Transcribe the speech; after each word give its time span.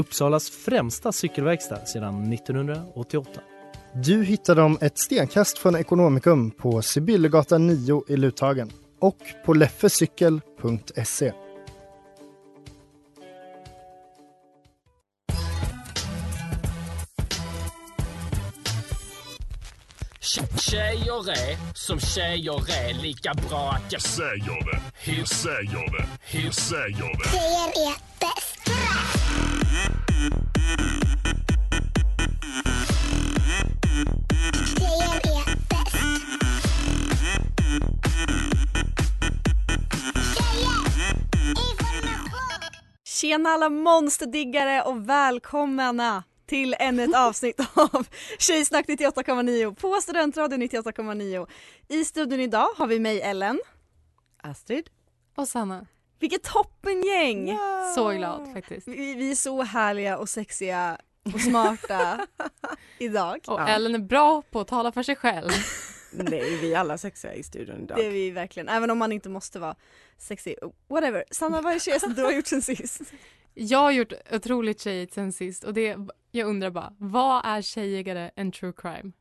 Uppsalas 0.00 0.50
främsta 0.50 1.12
cykelverkstad 1.12 1.86
sedan 1.86 2.32
1988. 2.32 3.40
Du 3.94 4.24
hittar 4.24 4.54
dem 4.54 4.78
ett 4.80 4.98
stenkast 4.98 5.58
från 5.58 5.76
Ekonomikum 5.76 6.50
på 6.50 6.82
Sibyllegatan 6.82 7.66
9 7.66 8.04
i 8.08 8.16
Luthagen 8.16 8.70
och 9.00 9.18
på 9.44 9.54
leffecykel.se. 9.54 11.32
Tjejer 20.60 21.30
är 21.30 21.74
som 21.74 22.00
tjejer 22.00 22.70
är 22.70 23.02
lika 23.02 23.34
bra 23.34 23.70
att 23.70 23.92
jag 23.92 24.02
säger 24.02 24.72
det. 24.72 24.80
Hur 24.94 25.24
säger 25.24 25.98
det? 25.98 26.06
Hur 26.38 26.50
säger 26.50 27.18
det? 27.18 27.30
Tjejer 27.30 27.88
är 27.88 28.09
Tjena 43.20 43.50
alla 43.50 43.70
monsterdiggare 43.70 44.82
och 44.82 45.08
välkomna 45.08 46.24
till 46.46 46.76
ännu 46.78 47.04
ett 47.04 47.16
avsnitt 47.16 47.60
av 47.74 48.06
Tjejsnack 48.38 48.86
98,9 48.88 49.74
på 49.74 49.94
Studentradion 50.02 50.62
98,9. 50.62 51.46
I 51.88 52.04
studion 52.04 52.40
idag 52.40 52.68
har 52.76 52.86
vi 52.86 52.98
mig 52.98 53.20
Ellen. 53.20 53.60
Astrid. 54.42 54.90
Och 55.36 55.48
Sanna. 55.48 55.86
Vilket 56.20 56.42
toppengäng! 56.42 57.58
Så 57.94 58.08
glad 58.10 58.52
faktiskt. 58.52 58.88
Vi, 58.88 59.14
vi 59.14 59.30
är 59.30 59.34
så 59.34 59.62
härliga 59.62 60.18
och 60.18 60.28
sexiga 60.28 60.98
och 61.34 61.40
smarta 61.40 62.26
idag. 62.98 63.38
Och 63.46 63.60
Ellen 63.60 63.94
är 63.94 63.98
bra 63.98 64.42
på 64.50 64.60
att 64.60 64.68
tala 64.68 64.92
för 64.92 65.02
sig 65.02 65.16
själv. 65.16 65.50
Nej, 66.12 66.56
vi 66.60 66.74
är 66.74 66.78
alla 66.78 66.98
sexiga 66.98 67.34
i 67.34 67.42
studion 67.42 67.82
idag. 67.82 67.98
Det 67.98 68.06
är 68.06 68.10
vi 68.10 68.30
verkligen, 68.30 68.68
även 68.68 68.90
om 68.90 68.98
man 68.98 69.12
inte 69.12 69.28
måste 69.28 69.58
vara 69.58 69.74
sexig. 70.18 70.56
Whatever. 70.88 71.24
Sanna, 71.30 71.60
vad 71.60 71.70
är 71.70 71.74
det 71.74 71.80
tjejigaste 71.80 72.08
du 72.08 72.24
har 72.24 72.32
gjort 72.32 72.46
sen 72.46 72.62
sist? 72.62 73.00
Jag 73.54 73.78
har 73.78 73.90
gjort 73.90 74.12
otroligt 74.32 74.80
tjejigt 74.80 75.14
sen 75.14 75.32
sist 75.32 75.64
och 75.64 75.74
det, 75.74 75.96
jag 76.30 76.48
undrar 76.48 76.70
bara, 76.70 76.92
vad 76.98 77.44
är 77.44 77.62
tjejigare 77.62 78.30
än 78.36 78.52
true 78.52 78.72
crime? 78.76 79.12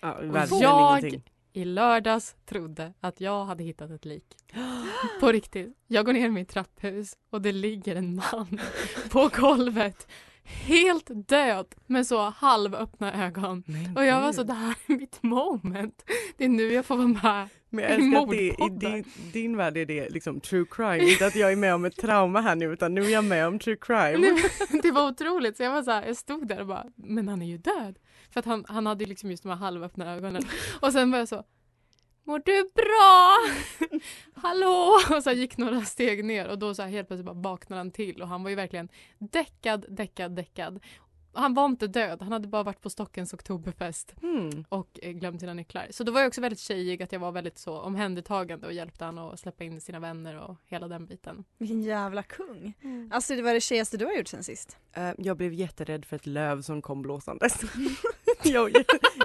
Ja, 0.00 0.12
Och 0.12 0.34
verkligen 0.34 0.62
jag 0.62 0.98
ingenting. 0.98 1.22
I 1.52 1.64
lördags 1.64 2.36
trodde 2.46 2.92
att 3.00 3.20
jag 3.20 3.44
hade 3.44 3.64
hittat 3.64 3.90
ett 3.90 4.04
lik. 4.04 4.36
På 5.20 5.32
riktigt. 5.32 5.76
Jag 5.86 6.06
går 6.06 6.12
ner 6.12 6.26
i 6.26 6.30
mitt 6.30 6.48
trapphus 6.48 7.16
och 7.30 7.42
det 7.42 7.52
ligger 7.52 7.96
en 7.96 8.14
man 8.14 8.60
på 9.10 9.30
golvet 9.36 10.08
helt 10.44 11.10
död 11.28 11.66
med 11.86 12.06
så 12.06 12.30
halvöppna 12.30 13.26
ögon. 13.26 13.64
Och 13.96 14.04
jag 14.04 14.20
var 14.20 14.32
så, 14.32 14.42
det 14.42 14.52
här 14.52 14.74
är 14.86 14.92
mitt 14.92 15.22
moment. 15.22 16.04
Det 16.36 16.44
är 16.44 16.48
nu 16.48 16.72
jag 16.72 16.86
får 16.86 16.96
vara 16.96 17.08
med. 17.08 17.48
Men 17.70 17.84
jag 17.84 17.92
älskar 17.92 18.22
att 18.22 18.30
det, 18.30 18.46
i 18.46 18.68
din, 18.70 19.04
din 19.32 19.56
värld 19.56 19.76
är 19.76 19.86
det 19.86 20.10
liksom 20.10 20.40
true 20.40 20.64
crime, 20.70 21.10
inte 21.10 21.26
att 21.26 21.36
jag 21.36 21.52
är 21.52 21.56
med 21.56 21.74
om 21.74 21.84
ett 21.84 21.96
trauma 21.96 22.40
här 22.40 22.56
nu 22.56 22.72
utan 22.72 22.94
nu 22.94 23.04
är 23.04 23.08
jag 23.08 23.24
med 23.24 23.46
om 23.46 23.58
true 23.58 23.76
crime. 23.80 24.18
Nej, 24.18 24.42
det 24.82 24.90
var 24.90 25.08
otroligt. 25.08 25.56
Så 25.56 25.62
jag, 25.62 25.70
var 25.70 25.82
så 25.82 25.90
här, 25.90 26.06
jag 26.06 26.16
stod 26.16 26.48
där 26.48 26.60
och 26.60 26.66
bara, 26.66 26.84
men 26.96 27.28
han 27.28 27.42
är 27.42 27.46
ju 27.46 27.58
död. 27.58 27.98
För 28.32 28.40
att 28.40 28.46
han, 28.46 28.64
han 28.68 28.86
hade 28.86 29.04
ju 29.04 29.08
liksom 29.08 29.30
just 29.30 29.42
de 29.42 29.48
här 29.48 29.56
halvöppna 29.56 30.14
ögonen. 30.14 30.42
Och 30.80 30.92
sen 30.92 31.10
var 31.10 31.18
jag 31.18 31.28
så, 31.28 31.44
mår 32.24 32.42
du 32.44 32.70
bra? 32.74 33.38
Hallå? 34.42 34.98
Och 35.16 35.22
så 35.22 35.30
gick 35.30 35.56
några 35.56 35.80
steg 35.80 36.24
ner 36.24 36.48
och 36.48 36.58
då 36.58 36.74
så 36.74 36.82
helt 36.82 37.08
plötsligt 37.08 37.26
bara 37.26 37.50
vaknade 37.50 37.80
han 37.80 37.90
till 37.90 38.22
och 38.22 38.28
han 38.28 38.42
var 38.42 38.50
ju 38.50 38.56
verkligen 38.56 38.88
däckad, 39.18 39.86
däckad, 39.88 40.32
däckad. 40.32 40.80
Han 41.34 41.54
var 41.54 41.64
inte 41.64 41.86
död, 41.86 42.22
han 42.22 42.32
hade 42.32 42.48
bara 42.48 42.62
varit 42.62 42.80
på 42.80 42.90
Stockens 42.90 43.34
oktoberfest 43.34 44.14
Mm. 44.22 44.64
och 44.68 44.98
eh, 45.02 45.12
glömt 45.12 45.40
sina 45.40 45.54
nycklar. 45.54 45.86
Så 45.90 46.04
då 46.04 46.12
var 46.12 46.20
jag 46.20 46.28
också 46.28 46.40
väldigt 46.40 46.58
tjejig 46.60 47.02
att 47.02 47.12
jag 47.12 47.20
var 47.20 47.32
väldigt 47.32 47.58
så 47.58 47.78
omhändertagande 47.80 48.66
och 48.66 48.72
hjälpte 48.72 49.04
han 49.04 49.18
att 49.18 49.40
släppa 49.40 49.64
in 49.64 49.80
sina 49.80 50.00
vänner 50.00 50.36
och 50.38 50.56
hela 50.66 50.88
den 50.88 51.06
biten. 51.06 51.44
Vilken 51.58 51.82
jävla 51.82 52.22
kung. 52.22 52.74
Astrid, 53.12 53.42
vad 53.42 53.50
är 53.50 53.54
det 53.54 53.60
tjejigaste 53.60 53.96
du 53.96 54.04
har 54.06 54.12
gjort 54.12 54.28
sen 54.28 54.44
sist? 54.44 54.76
Eh, 54.92 55.10
jag 55.18 55.36
blev 55.36 55.52
jätterädd 55.52 56.04
för 56.04 56.16
ett 56.16 56.26
löv 56.26 56.62
som 56.62 56.82
kom 56.82 57.02
blåsandes. 57.02 57.60
jag, 58.42 58.62
och- 58.64 58.70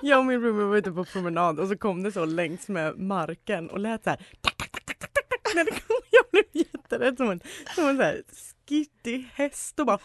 jag 0.02 0.20
och 0.20 0.26
min 0.26 0.42
roomie 0.42 0.66
var 0.66 0.78
ute 0.78 0.92
på 0.92 1.06
promenad 1.06 1.60
och 1.60 1.68
så 1.68 1.78
kom 1.78 2.04
det 2.04 2.12
så 2.12 2.26
längs 2.26 2.68
med 2.68 2.98
marken 3.00 3.70
och 3.70 3.80
lät 3.80 4.04
så 4.04 4.10
här. 4.10 4.28
tack, 4.42 4.58
tack, 4.58 4.72
tack, 4.72 4.86
tack, 4.86 5.00
tack, 5.00 5.12
tack, 5.14 5.30
tack. 5.44 5.56
När 5.56 5.66
det 5.66 5.72
kom, 5.72 5.96
jag 6.12 6.24
blev 6.32 6.44
jätterädd 6.54 7.18
som 7.18 7.30
en, 7.30 7.42
som 7.76 7.88
en 7.88 7.98
så 7.98 8.04
här 8.04 8.24
skittig 8.70 9.30
häst 9.34 9.80
och 9.80 9.86
bara 9.86 10.00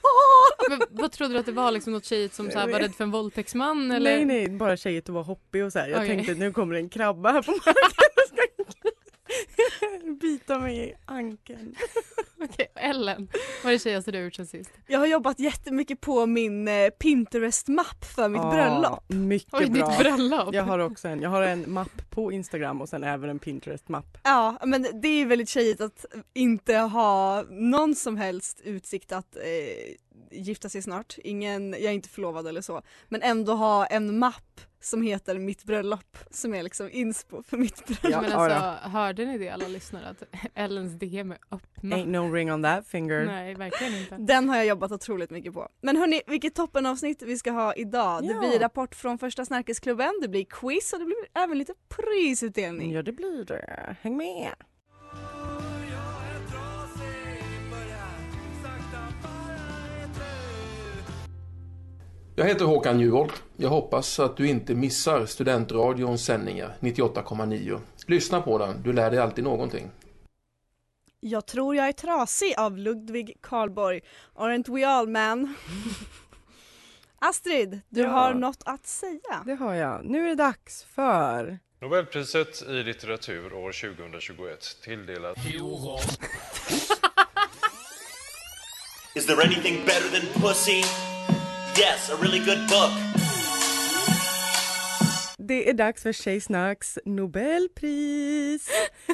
Men 0.69 0.83
vad 0.91 1.13
trodde 1.13 1.35
du 1.35 1.39
att 1.39 1.47
det 1.47 1.53
var? 1.53 1.71
Liksom 1.71 1.93
något 1.93 2.05
tjejigt 2.05 2.35
som 2.35 2.51
så 2.51 2.59
här 2.59 2.69
var 2.69 2.81
rädd 2.81 2.95
för 2.95 3.05
en 3.05 3.11
våldtäktsman? 3.11 3.91
Eller? 3.91 4.17
Nej 4.17 4.25
nej, 4.25 4.49
bara 4.49 4.77
tjejet 4.77 5.09
och 5.09 5.15
var 5.15 5.23
hoppig 5.23 5.65
och 5.65 5.73
så 5.73 5.79
här. 5.79 5.89
Jag 5.89 5.99
Okej. 6.03 6.09
tänkte 6.09 6.35
nu 6.35 6.53
kommer 6.53 6.75
en 6.75 6.89
krabba 6.89 7.33
här 7.33 7.43
på 7.43 7.51
marken 7.51 8.92
bita 10.21 10.59
mig 10.59 10.89
i 10.89 10.95
ankeln. 11.05 11.75
Okej, 12.45 12.73
Ellen, 12.75 13.29
vad 13.63 13.73
är 13.73 13.77
det 13.77 13.83
tjejigaste 13.83 14.11
du 14.11 14.19
har 14.19 14.25
gjort 14.25 14.35
sen 14.35 14.47
sist? 14.47 14.71
Jag 14.87 14.99
har 14.99 15.07
jobbat 15.07 15.39
jättemycket 15.39 16.01
på 16.01 16.27
min 16.27 16.69
eh, 16.69 16.91
Pinterest-mapp 16.91 18.05
för 18.05 18.29
mitt 18.29 18.43
bröllop. 18.43 19.05
Mycket 19.09 19.55
Oj, 19.55 19.71
bra. 19.71 19.89
ditt 19.89 19.99
bröllop. 19.99 20.55
Jag 20.55 20.63
har 20.63 20.79
också 20.79 21.09
en, 21.09 21.23
jag 21.23 21.31
har 21.31 21.43
en 21.43 21.73
mapp 21.73 22.11
på 22.11 22.33
Instagram 22.33 22.81
och 22.81 22.89
sen 22.89 23.05
även 23.05 23.31
en 23.31 23.39
Pinterest-mapp. 23.39 24.19
Ja, 24.23 24.59
men 24.65 24.87
det 25.03 25.09
är 25.09 25.27
väldigt 25.27 25.49
tjejigt 25.49 25.81
att 25.81 26.05
inte 26.35 26.77
ha 26.77 27.43
någon 27.51 27.95
som 27.95 28.17
helst 28.17 28.61
utsikt 28.65 29.13
att 29.13 29.37
eh, 29.37 29.43
gifta 30.31 30.69
sig 30.69 30.83
snart. 30.83 31.17
Ingen, 31.25 31.71
jag 31.73 31.83
är 31.83 31.93
inte 31.93 32.09
förlovad 32.09 32.47
eller 32.47 32.61
så. 32.61 32.83
Men 33.09 33.23
ändå 33.23 33.53
ha 33.53 33.87
en 33.87 34.19
mapp 34.19 34.61
som 34.85 35.03
heter 35.03 35.39
mitt 35.39 35.65
bröllop 35.65 36.17
som 36.31 36.55
är 36.55 36.63
liksom 36.63 36.89
inspo 36.93 37.43
för 37.43 37.57
mitt 37.57 37.87
bröllop. 37.87 38.23
Men 38.23 38.31
Ja, 38.31 38.37
alltså, 38.55 38.89
hörde 38.89 39.25
ni 39.25 39.39
det 39.39 39.49
alla 39.49 39.69
lyssnare 39.69 40.09
att 40.09 40.23
Ellens 40.55 40.93
DM 40.93 41.33
är 41.33 41.39
öppna? 41.51 41.97
Ain't 41.97 42.07
no 42.07 42.33
ring 42.35 42.53
on 42.53 42.63
that 42.63 42.87
finger. 42.87 43.27
Nej, 43.27 43.55
verkligen 43.55 43.95
inte. 43.95 44.17
Den 44.19 44.49
har 44.49 44.57
jag 44.57 44.67
jobbat 44.67 44.93
otroligt 44.93 45.31
mycket 45.31 45.55
på. 45.55 45.69
Men 45.81 45.97
hörni, 45.97 46.21
vilket 46.27 46.55
toppenavsnitt 46.55 47.23
vi 47.23 47.39
ska 47.39 47.51
ha 47.51 47.75
idag. 47.75 48.23
Det 48.23 48.33
Ja. 48.33 48.39
blir 48.41 48.59
rapport 48.59 48.95
från 48.95 49.19
första 49.19 49.45
snärkesklubben, 49.45 50.13
det 50.23 50.29
blir 50.29 50.45
quiz 50.45 50.93
och 50.93 50.99
det 50.99 51.05
blir 51.05 51.17
även 51.35 51.59
lite 51.59 51.75
prisutdelning. 51.89 52.93
Ja 52.93 53.03
det 53.03 53.13
blir 53.13 53.45
det. 53.45 53.97
Häng 54.01 54.17
med! 54.17 54.53
Jag 62.43 62.49
heter 62.49 62.65
Håkan 62.65 63.01
Juholt. 63.01 63.43
Jag 63.57 63.69
hoppas 63.69 64.21
att 64.21 64.37
du 64.37 64.49
inte 64.49 64.75
missar 64.75 65.27
Studentradions 65.27 66.25
sändningar 66.25 66.77
98,9. 66.81 67.81
Lyssna 68.07 68.41
på 68.41 68.59
den, 68.59 68.83
du 68.83 68.93
lär 68.93 69.11
dig 69.11 69.19
alltid 69.21 69.45
någonting. 69.45 69.91
Jag 71.21 71.47
tror 71.47 71.77
jag 71.77 71.89
är 71.89 71.93
trasig 71.93 72.55
av 72.59 72.79
Ludvig 72.79 73.37
Karlborg. 73.41 74.01
Aren't 74.35 74.75
we 74.75 74.87
all 74.87 75.09
man? 75.09 75.55
Astrid, 77.19 77.81
du 77.89 78.01
Ja. 78.01 78.09
har 78.09 78.35
något 78.35 78.63
att 78.65 78.87
säga. 78.87 79.43
Det 79.47 79.55
har 79.55 79.75
jag. 79.75 80.05
Nu 80.05 80.25
är 80.25 80.29
det 80.29 80.35
dags 80.35 80.85
för 80.85 81.59
Nobelpriset 81.81 82.63
i 82.63 82.73
litteratur 82.83 83.53
år 83.53 83.73
2021 83.97 84.77
tilldelat. 84.85 85.39
Is 89.15 89.27
there 89.27 89.43
anything 89.45 89.85
better 89.87 90.21
than 90.21 90.43
pussy? 90.43 90.83
Yes, 91.79 92.11
a 92.11 92.17
really 92.23 92.39
good 92.39 92.59
book. 92.69 92.91
Det 95.39 95.71
är 95.71 95.75
dags 95.75 96.03
för 96.03 96.13
Tjejsnacks 96.13 96.99
Nobelpris. 97.05 98.69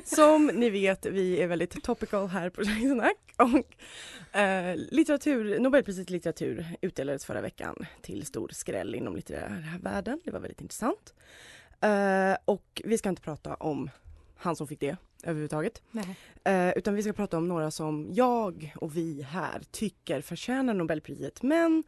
Som 0.05 0.47
ni 0.47 0.71
vet, 0.71 1.07
vi 1.07 1.41
är 1.41 1.47
väldigt 1.47 1.83
topical 1.83 2.29
här 2.29 2.51
på 2.51 2.65
Tjejsnack. 2.65 3.17
Och, 3.37 4.41
eh, 4.41 4.77
litteratur, 4.77 5.59
Nobelpriset 5.59 6.11
i 6.11 6.13
litteratur 6.13 6.67
utdelades 6.81 7.25
förra 7.25 7.41
veckan 7.41 7.87
till 8.03 8.27
stor 8.27 8.49
skräll 8.53 8.95
inom 8.95 9.17
litterära 9.17 9.65
världen. 9.83 10.21
Det 10.25 10.31
var 10.31 10.41
väldigt 10.41 10.61
intressant. 10.61 11.15
Eh, 11.81 12.37
och 12.45 12.83
vi 12.85 12.99
ska 12.99 13.09
inte 13.09 13.23
prata 13.23 13.55
om 13.55 13.91
han 14.37 14.57
som 14.57 14.67
fick 14.67 14.81
det 14.81 14.97
överhuvudtaget. 15.23 15.83
Nej. 15.91 16.17
Eh, 16.45 16.79
utan 16.79 16.95
vi 16.95 17.03
ska 17.03 17.13
prata 17.13 17.37
om 17.37 17.49
några 17.49 17.71
som 17.71 18.09
jag 18.13 18.75
och 18.77 18.97
vi 18.97 19.23
här 19.23 19.63
tycker 19.71 20.21
förtjänar 20.21 20.75
Nobelpriset 20.75 21.43
men 21.43 21.85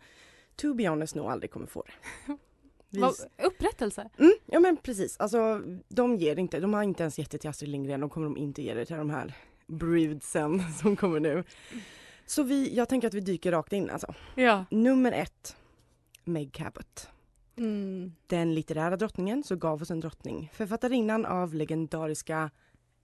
to 0.57 0.75
be 0.75 0.89
honest 0.89 1.15
nog 1.15 1.27
aldrig 1.27 1.51
kommer 1.51 1.67
få 1.67 1.83
det. 1.87 1.93
Vi- 2.93 3.45
Upprättelse? 3.47 4.11
Mm, 4.19 4.33
ja 4.47 4.61
men 4.61 4.77
precis, 4.77 5.17
alltså 5.21 5.63
de 5.89 6.17
ger 6.17 6.39
inte, 6.39 6.61
de 6.61 6.75
har 6.75 6.83
inte 6.83 7.03
ens 7.03 7.19
gett 7.19 7.31
det 7.31 7.39
till 7.39 7.51
Astrid 7.51 7.71
Lindgren, 7.71 8.01
de 8.01 8.11
kommer 8.11 8.27
de 8.27 8.37
inte 8.37 8.63
ge 8.63 8.75
det 8.75 8.85
till 8.87 8.97
de 8.97 9.11
här 9.11 9.35
brudsen 9.67 10.63
som 10.81 10.97
kommer 10.97 11.21
nu. 11.21 11.45
Så 12.27 12.43
vi, 12.43 12.75
jag 12.75 12.89
tänker 12.89 13.09
att 13.09 13.15
vi 13.15 13.21
dyker 13.21 13.53
rakt 13.53 13.73
in 13.73 13.91
alltså. 13.91 14.15
Ja. 14.35 14.65
Nummer 14.71 15.13
ett, 15.13 15.57
Meg 16.25 16.53
Cabot. 16.53 17.09
Mm. 17.57 18.13
Den 18.27 18.55
litterära 18.55 18.97
drottningen 18.97 19.43
så 19.45 19.57
gav 19.57 19.83
oss 19.83 19.91
en 19.91 20.01
drottning. 20.01 20.51
Författarinnan 20.55 21.27
av 21.27 21.55
legendariska 21.55 22.51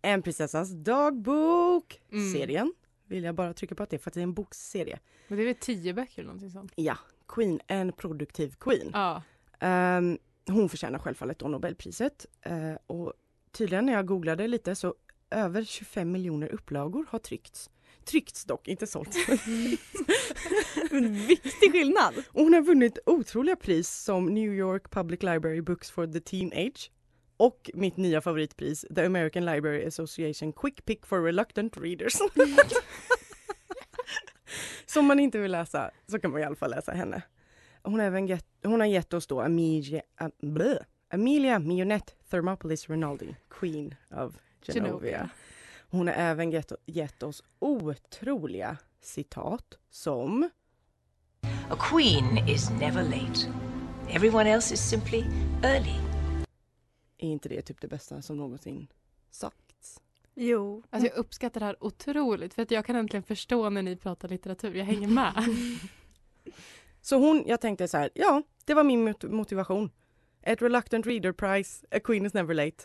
En 0.03 0.23
prinsessas 0.23 0.71
dagbok 0.71 2.01
Mm. 2.13 2.33
serien. 2.33 2.75
Vill 3.05 3.25
jag 3.25 3.35
bara 3.35 3.53
trycka 3.55 3.75
på 3.75 3.83
att 3.83 3.91
det 3.91 3.97
är 3.97 3.99
för 3.99 4.11
att 4.11 4.15
det 4.15 4.21
är 4.21 4.23
en 4.23 4.35
bokserie. 4.35 4.99
Men 5.29 5.39
det 5.39 5.45
är 5.45 5.47
väl 5.47 5.55
tio 5.55 5.95
böcker 5.95 6.13
eller 6.23 6.27
någonting 6.27 6.51
sånt? 6.51 6.73
Ja, 6.77 6.97
Queen, 7.29 7.61
en 7.67 7.93
produktiv 7.93 8.55
Queen. 8.61 8.91
Ja. 8.93 9.23
Ehm, 9.61 10.19
hon 10.47 10.69
förtjänar 10.69 10.99
självfallet 10.99 11.39
då 11.39 11.49
Nobelpriset. 11.49 12.27
Eh, 12.43 12.75
och 12.87 13.13
tydligen 13.53 13.87
när 13.87 13.93
jag 13.93 14.07
googlade 14.07 14.47
lite 14.49 14.75
så 14.75 14.95
över 15.31 15.65
25 15.65 16.13
miljoner 16.13 16.49
upplagor 16.53 17.07
har 17.09 17.19
tryckts. 17.19 17.71
Tryckts 18.05 18.45
dock, 18.45 18.69
inte 18.69 18.87
sålts. 18.87 19.17
En 20.91 21.15
viktig 21.27 21.73
skillnad. 21.73 22.15
Och 22.33 22.43
hon 22.43 22.55
har 22.55 22.63
vunnit 22.63 22.99
otroliga 23.07 23.57
pris 23.57 23.91
som 23.91 24.27
New 24.27 24.55
York 24.55 24.91
Public 24.91 25.23
Library 25.23 25.61
Books 25.61 25.91
for 25.91 26.07
the 26.07 26.21
Teen 26.21 26.53
Age 26.53 26.91
och 27.37 27.71
mitt 27.75 27.97
nya 27.97 28.21
favoritpris, 28.21 28.85
The 28.95 29.05
American 29.05 29.45
Library 29.45 29.85
Association 29.87 30.53
Quick 30.53 30.85
Pick 30.85 31.07
for 31.07 31.23
Reluctant 31.23 31.77
Readers. 31.77 32.15
Så 34.87 35.01
om 35.01 35.07
man 35.07 35.21
inte 35.21 35.39
vill 35.39 35.53
läsa 35.53 35.91
så 36.07 36.19
kan 36.19 36.31
man 36.31 36.41
i 36.41 36.45
alla 36.45 36.57
fall 36.57 36.71
läsa 36.71 36.93
henne. 36.93 37.23
Hon 37.83 38.01
har, 38.01 38.07
även 38.07 38.27
gett, 38.27 38.47
hon 38.63 38.81
har 38.81 38.87
gett 38.87 39.13
oss 39.13 39.27
då 39.27 39.41
Amelia, 39.41 40.03
uh, 40.23 40.29
bleh, 40.41 40.79
Amelia 41.09 41.59
Mionette 41.59 42.13
Thermopolis 42.31 42.91
Rinaldi, 42.91 43.37
Queen 43.49 43.95
of 44.11 44.35
Genovia. 44.63 44.87
Genovia. 44.87 45.31
Hon 45.91 46.07
har 46.07 46.15
även 46.15 46.51
gett, 46.51 46.73
gett 46.87 47.23
oss 47.23 47.43
otroliga 47.59 48.77
citat 49.01 49.79
som 49.91 50.51
A 51.71 51.77
queen 51.91 52.49
is 52.49 52.71
never 52.71 53.03
late. 53.03 53.53
Everyone 54.09 54.47
else 54.47 54.75
is 54.75 54.81
simply 54.81 55.25
early. 55.63 56.01
Är 57.19 57.29
inte 57.29 57.49
det 57.49 57.63
typ 57.63 57.81
det 57.81 57.89
bästa 57.89 58.23
som 58.23 58.37
någonsin 58.37 58.87
sagts? 59.31 59.66
Jo. 60.39 60.83
Alltså 60.91 61.09
jag 61.09 61.17
uppskattar 61.17 61.61
det 61.61 61.67
här 61.67 61.85
otroligt 61.85 62.55
för 62.55 62.63
att 62.63 62.71
jag 62.71 62.87
kan 62.87 62.97
äntligen 62.97 63.23
förstå 63.23 63.71
när 63.71 63.83
ni 63.83 63.97
pratar 63.97 64.29
litteratur. 64.29 64.75
Jag 64.75 64.85
hänger 64.85 65.09
med. 65.09 65.33
Så 67.01 67.17
hon, 67.19 67.45
jag 67.47 67.61
tänkte 67.61 67.89
så 67.89 67.97
här, 67.97 68.11
ja, 68.15 68.43
det 68.65 68.75
var 68.75 68.85
min 68.85 69.05
mot- 69.05 69.23
motivation. 69.25 69.91
Ett 70.43 70.63
reluctant 70.63 71.07
reader 71.07 71.33
prize, 71.33 71.87
a 71.91 72.01
queen 72.05 72.27
is 72.27 72.35
never 72.35 72.55
late. 72.55 72.85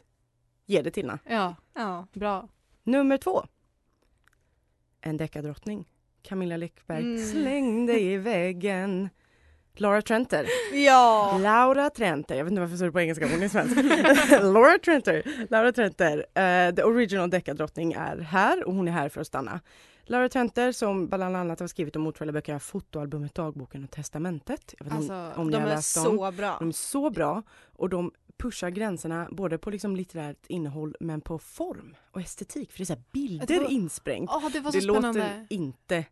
Ge 0.66 0.82
det 0.82 0.92
till 0.92 1.10
henne. 1.10 1.20
Ja, 1.26 1.56
Ja. 1.74 2.08
bra. 2.14 2.48
Nummer 2.84 3.18
två. 3.18 3.44
En 5.02 5.18
deckardrottning. 5.18 5.88
Camilla 6.22 6.58
Läckberg 6.58 7.04
Mm. 7.04 7.26
slängde 7.26 8.00
i 8.00 8.18
väggen. 8.18 9.10
Laura 9.76 10.02
Trenter. 10.02 10.46
Ja. 10.74 11.38
Laura 11.42 11.90
Trenter, 11.90 12.36
jag 12.36 12.44
vet 12.44 12.52
inte 12.52 12.60
varför 12.62 12.72
jag 12.72 12.78
står 12.80 12.86
det 12.86 12.92
på 12.92 13.02
engelska, 13.02 13.28
hon 13.28 13.44
är 13.44 13.48
svensk. 13.48 13.76
Laura 14.42 14.78
Trenter, 14.86 15.48
Laura 15.50 15.72
Trenter, 15.72 16.18
uh, 16.18 16.76
the 16.76 16.84
original 16.84 17.30
deckardrottning 17.30 17.94
är 17.94 18.18
här 18.18 18.64
och 18.68 18.74
hon 18.74 18.88
är 18.88 18.92
här 18.92 19.10
för 19.10 19.22
att 19.22 19.28
stanna. 19.28 19.60
Laura 20.06 20.30
Trenter 20.30 20.72
som 20.72 21.08
bland 21.08 21.38
annat 21.38 21.60
har 21.60 21.68
skrivit 21.68 21.94
de 21.94 22.08
otroliga 22.08 22.34
böckerna 22.34 22.60
Fotoalbumet, 22.60 23.36
Dagboken 23.36 23.84
och 23.84 23.92
Testamentet. 23.92 24.74
Jag 24.78 24.86
vet 24.86 24.94
om- 24.94 24.98
Alltså, 25.00 25.42
om 25.42 25.52
de 25.52 25.58
är 25.58 25.66
läst 25.68 25.96
dem. 25.96 26.04
så 26.06 26.32
bra. 26.32 26.56
De 26.60 26.68
är 26.68 26.72
så 26.74 27.10
bra 27.10 27.44
och 27.76 27.90
de 27.90 28.12
pushar 28.38 28.70
gränserna 28.70 29.28
både 29.32 29.58
på 29.58 29.70
liksom 29.70 29.96
litterärt 29.96 30.46
innehåll 30.48 30.96
men 31.00 31.22
på 31.22 31.40
form 31.40 31.96
och 32.12 32.22
estetik. 32.22 32.72
För 32.72 32.78
det 32.78 32.84
är 32.84 32.96
så 32.96 33.02
bilder 33.12 33.48
Det 33.48 33.60
var- 33.60 33.72
insprängt. 33.72 34.30
Det 34.54 34.60
var 34.60 34.72
så 34.72 34.78
det 34.78 34.82
spännande. 34.84 35.20
låter 35.20 35.46
inte 35.50 36.06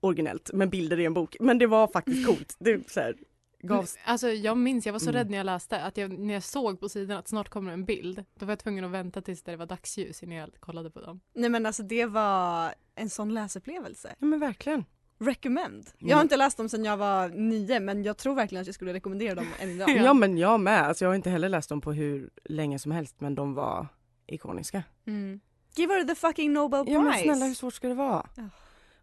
originellt 0.00 0.52
med 0.52 0.70
bilder 0.70 1.00
i 1.00 1.04
en 1.04 1.14
bok 1.14 1.36
men 1.40 1.58
det 1.58 1.66
var 1.66 1.86
faktiskt 1.88 2.26
coolt. 2.26 2.56
Det 2.58 2.90
så 2.90 3.00
här, 3.00 3.16
gavs 3.62 3.96
Alltså 4.04 4.28
jag 4.28 4.56
minns, 4.58 4.86
jag 4.86 4.92
var 4.92 5.00
så 5.00 5.10
Mm. 5.10 5.14
rädd 5.18 5.30
när 5.30 5.36
jag 5.38 5.44
läste 5.46 5.82
att 5.82 5.96
jag, 5.96 6.18
när 6.18 6.34
jag 6.34 6.42
såg 6.42 6.80
på 6.80 6.88
sidan 6.88 7.18
att 7.18 7.28
snart 7.28 7.48
kommer 7.48 7.72
en 7.72 7.84
bild, 7.84 8.24
då 8.34 8.46
var 8.46 8.52
jag 8.52 8.58
tvungen 8.58 8.84
att 8.84 8.90
vänta 8.90 9.20
tills 9.22 9.42
det 9.42 9.56
var 9.56 9.66
dagsljus 9.66 10.22
innan 10.22 10.36
jag 10.36 10.50
kollade 10.60 10.90
på 10.90 11.00
dem. 11.00 11.20
Nej 11.34 11.50
men 11.50 11.66
alltså 11.66 11.82
det 11.82 12.06
var 12.06 12.74
en 12.94 13.10
sån 13.10 13.34
läsupplevelse. 13.34 14.14
Ja 14.18 14.26
men 14.26 14.40
verkligen. 14.40 14.84
Recommend. 15.18 15.86
Jag 15.98 16.02
Mm. 16.06 16.14
har 16.16 16.22
inte 16.22 16.36
läst 16.36 16.56
dem 16.56 16.68
sedan 16.68 16.84
jag 16.84 16.96
var 16.96 17.28
nio 17.28 17.80
men 17.80 18.02
jag 18.04 18.16
tror 18.16 18.34
verkligen 18.34 18.60
att 18.60 18.66
jag 18.66 18.74
skulle 18.74 18.92
rekommendera 18.92 19.34
dem 19.34 19.46
än 19.60 19.70
idag. 19.70 19.88
Ja. 19.96 20.14
men 20.14 20.38
jag 20.38 20.60
med. 20.60 20.82
Alltså, 20.82 21.04
jag 21.04 21.10
har 21.10 21.14
inte 21.14 21.30
heller 21.30 21.48
läst 21.48 21.68
dem 21.68 21.80
på 21.80 21.92
hur 21.92 22.30
länge 22.44 22.78
som 22.78 22.92
helst 22.92 23.20
men 23.20 23.34
de 23.34 23.54
var 23.54 23.86
ikoniska. 24.26 24.82
Mm. 25.06 25.40
Give 25.76 25.94
her 25.94 26.04
the 26.04 26.14
fucking 26.14 26.52
Nobel 26.52 26.84
Prize. 26.84 26.94
Ja 26.94 27.02
men 27.02 27.12
snälla 27.22 27.44
hur 27.46 27.54
svårt 27.54 27.74
ska 27.74 27.88
det 27.88 27.94
vara? 27.94 28.26
Ja. 28.36 28.42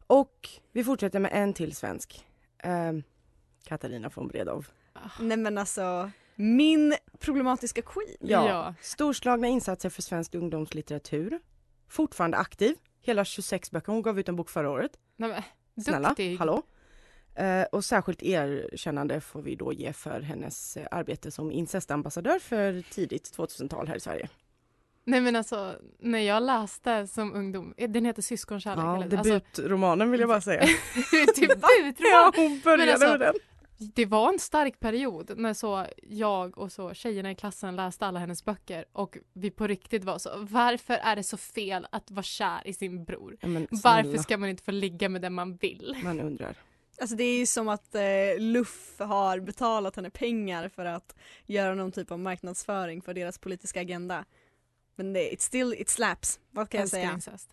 Och 0.08 0.50
vi 0.72 0.84
fortsätter 0.84 1.20
med 1.20 1.32
en 1.34 1.54
till 1.54 1.76
svensk. 1.76 2.26
Ehm, 2.64 3.04
Katarina 3.64 4.12
von 4.16 4.28
Bredow. 4.28 4.66
Nej 5.20 5.38
men 5.38 5.58
alltså, 5.58 6.12
min 6.36 6.96
problematiska 7.20 7.82
queen. 7.82 8.18
Ja. 8.20 8.48
Ja. 8.50 8.74
Storslagna 8.82 9.48
insatser 9.48 9.90
för 9.90 10.02
svensk 10.02 10.36
ungdomslitteratur. 10.36 11.40
Fortfarande 11.88 12.38
aktiv. 12.38 12.76
Hela 13.02 13.26
26 13.26 13.72
böcker. 13.72 13.92
Hon 13.92 14.02
gav 14.02 14.20
ut 14.20 14.30
en 14.30 14.36
bok 14.36 14.50
förra 14.50 14.70
året. 14.70 14.92
Nej, 15.16 15.30
men, 15.30 15.84
Snälla, 15.84 16.16
hallå? 16.40 16.64
Eh, 17.36 17.64
och 17.64 17.86
särskilt 17.86 18.24
erkännande 18.24 19.22
får 19.22 19.42
vi 19.42 19.56
då 19.56 19.74
ge 19.74 19.94
för 19.94 20.22
hennes 20.22 20.78
eh, 20.78 20.88
arbete 20.92 21.32
som 21.32 21.52
incestambassadör 21.52 22.40
för 22.40 22.84
tidigt 22.92 23.38
2000-tal 23.38 23.88
här 23.88 23.96
i 23.96 24.00
Sverige. 24.00 24.30
Nej 25.06 25.22
men 25.22 25.36
alltså, 25.36 25.76
när 26.00 26.20
jag 26.20 26.44
läste 26.44 27.08
som 27.08 27.34
ungdom, 27.34 27.74
eh, 27.78 27.90
den 27.90 28.06
heter 28.06 28.22
Syskonkärlek 28.22 28.86
Ja, 28.86 29.04
eller? 29.04 29.18
Alltså, 29.18 29.34
debutromanen 29.34 30.12
vill 30.12 30.20
jag 30.20 30.30
bara 30.30 30.42
säga. 30.42 30.62
debutroman! 31.12 31.92
ja, 31.98 32.32
hon 32.36 32.62
började 32.64 32.94
alltså, 32.94 33.08
med 33.08 33.20
den. 33.20 33.34
Det 33.78 34.06
var 34.06 34.30
en 34.30 34.40
stark 34.40 34.80
period 34.80 35.32
när 35.38 35.54
så 35.54 35.86
jag 36.04 36.58
och 36.58 36.72
så 36.72 36.94
tjejerna 36.94 37.32
i 37.32 37.36
klassen 37.36 37.76
läste 37.76 38.06
alla 38.06 38.20
hennes 38.20 38.46
böcker 38.46 38.86
och 38.92 39.18
vi 39.34 39.52
på 39.52 39.68
riktigt 39.68 40.04
var 40.04 40.18
så 40.18 40.30
varför 40.38 40.94
är 40.94 41.16
det 41.16 41.24
så 41.24 41.38
fel 41.38 41.88
att 41.92 42.12
vara 42.12 42.24
kär 42.24 42.62
i 42.66 42.74
sin 42.74 43.04
bror? 43.04 43.38
Ja, 43.42 43.48
men 43.48 43.68
Varför 43.72 44.18
ska 44.18 44.38
man 44.38 44.50
inte 44.50 44.64
få 44.64 44.72
ligga 44.72 45.10
med 45.10 45.22
den 45.22 45.34
man 45.34 45.56
vill? 45.56 45.98
Man 46.04 46.20
undrar. 46.20 46.56
Alltså 47.02 47.16
det 47.16 47.24
är 47.24 47.40
ju 47.40 47.46
som 47.46 47.70
att 47.70 47.96
eh, 47.96 48.02
Luff 48.40 49.00
har 49.00 49.40
betalat 49.40 49.96
henne 49.96 50.10
pengar 50.10 50.70
för 50.70 50.86
att 50.86 51.16
göra 51.46 51.75
någon 51.75 51.92
typ 51.92 52.12
av 52.12 52.20
marknadsföring 52.20 53.01
för 53.01 53.13
deras 53.13 53.39
politiska 53.39 53.82
agenda. 53.82 54.25
Men 54.96 55.14
det, 55.14 55.34
it 55.34 55.42
still, 55.42 55.74
it 55.78 55.90
slaps. 55.90 56.40
Vad 56.52 56.70
kan 56.70 56.80
jag 56.80 56.90
säga? 56.90 57.12
incest. 57.14 57.50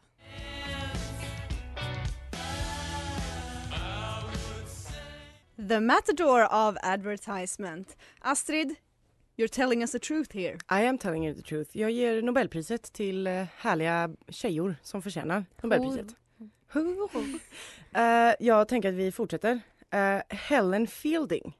The 5.69 5.81
Matador 5.81 6.45
of 6.45 6.77
Advertisement. 6.83 7.97
Astrid, 8.21 8.75
you're 9.37 9.49
telling 9.49 9.83
us 9.83 9.93
the 9.93 9.99
truth 9.99 10.33
here. 10.33 10.59
I 10.71 10.87
am 10.87 10.99
telling 10.99 11.27
you 11.27 11.35
the 11.35 11.43
truth. 11.43 11.77
Jag 11.77 11.91
ger 11.91 12.23
Nobelpriset 12.23 12.93
till 12.93 13.27
eh, 13.27 13.45
härliga 13.57 14.11
tjejor 14.29 14.77
som 14.83 15.03
förtjänar 15.03 15.45
Nobelpriset. 15.63 16.17
Eh, 17.93 18.35
jag 18.41 18.69
tänker 18.69 18.89
att 18.89 18.95
vi 18.95 19.13
fortsätter. 19.13 19.61
Eh, 19.91 20.19
Helen 20.29 20.87
Fielding. 20.87 21.59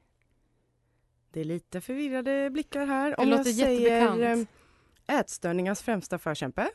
Det 1.31 1.39
är 1.39 1.43
lite 1.45 1.81
förvirrade 1.81 2.49
blickar 2.49 2.85
här. 2.85 3.09
Det 3.09 3.15
Om 3.15 3.29
jag 3.29 3.37
låter 3.37 3.51
säger 3.51 4.01
jättebekant. 4.01 4.49
Ätstörningars 5.19 5.81
främsta 5.81 6.17
förkämpe. 6.17 6.69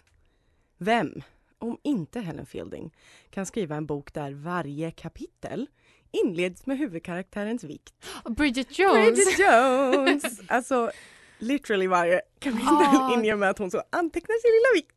Vem, 0.78 1.22
om 1.58 1.78
inte 1.82 2.20
Helen 2.20 2.46
Fielding, 2.46 2.94
kan 3.30 3.46
skriva 3.46 3.76
en 3.76 3.86
bok 3.86 4.12
där 4.14 4.32
varje 4.32 4.90
kapitel 4.90 5.66
inleds 6.10 6.66
med 6.66 6.78
huvudkaraktärens 6.78 7.64
vikt? 7.64 7.94
Bridget 8.24 8.78
Jones! 8.78 9.14
Bridget 9.14 9.38
Jones! 9.38 10.40
alltså 10.48 10.90
literally 11.38 11.86
varje 11.86 12.20
kapitel 12.38 12.66
Ah. 12.68 13.14
inger 13.14 13.36
med 13.36 13.50
att 13.50 13.58
hon 13.58 13.70
så 13.70 13.82
antecknar 13.90 14.34
sin 14.42 14.50
lilla 14.52 14.82
vikt. 14.82 14.92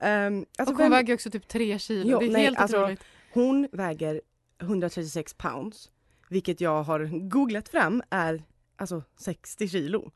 Um, 0.00 0.46
alltså 0.58 0.72
och 0.74 0.78
hon 0.78 0.84
vem- 0.84 0.90
väger 0.92 1.14
också 1.14 1.30
typ 1.30 1.48
tre 1.48 1.78
kilo. 1.78 2.10
Jo, 2.10 2.18
det 2.18 2.26
är 2.26 2.30
nej, 2.30 2.44
helt 2.44 2.58
alltså, 2.58 2.78
otroligt. 2.82 3.04
Hon 3.32 3.68
väger 3.72 4.20
136 4.60 5.34
pounds, 5.34 5.90
vilket 6.28 6.60
jag 6.60 6.82
har 6.82 7.28
googlat 7.28 7.68
fram 7.68 8.02
är 8.10 8.42
alltså 8.76 9.02
60 9.16 9.68
kilo. 9.68 10.10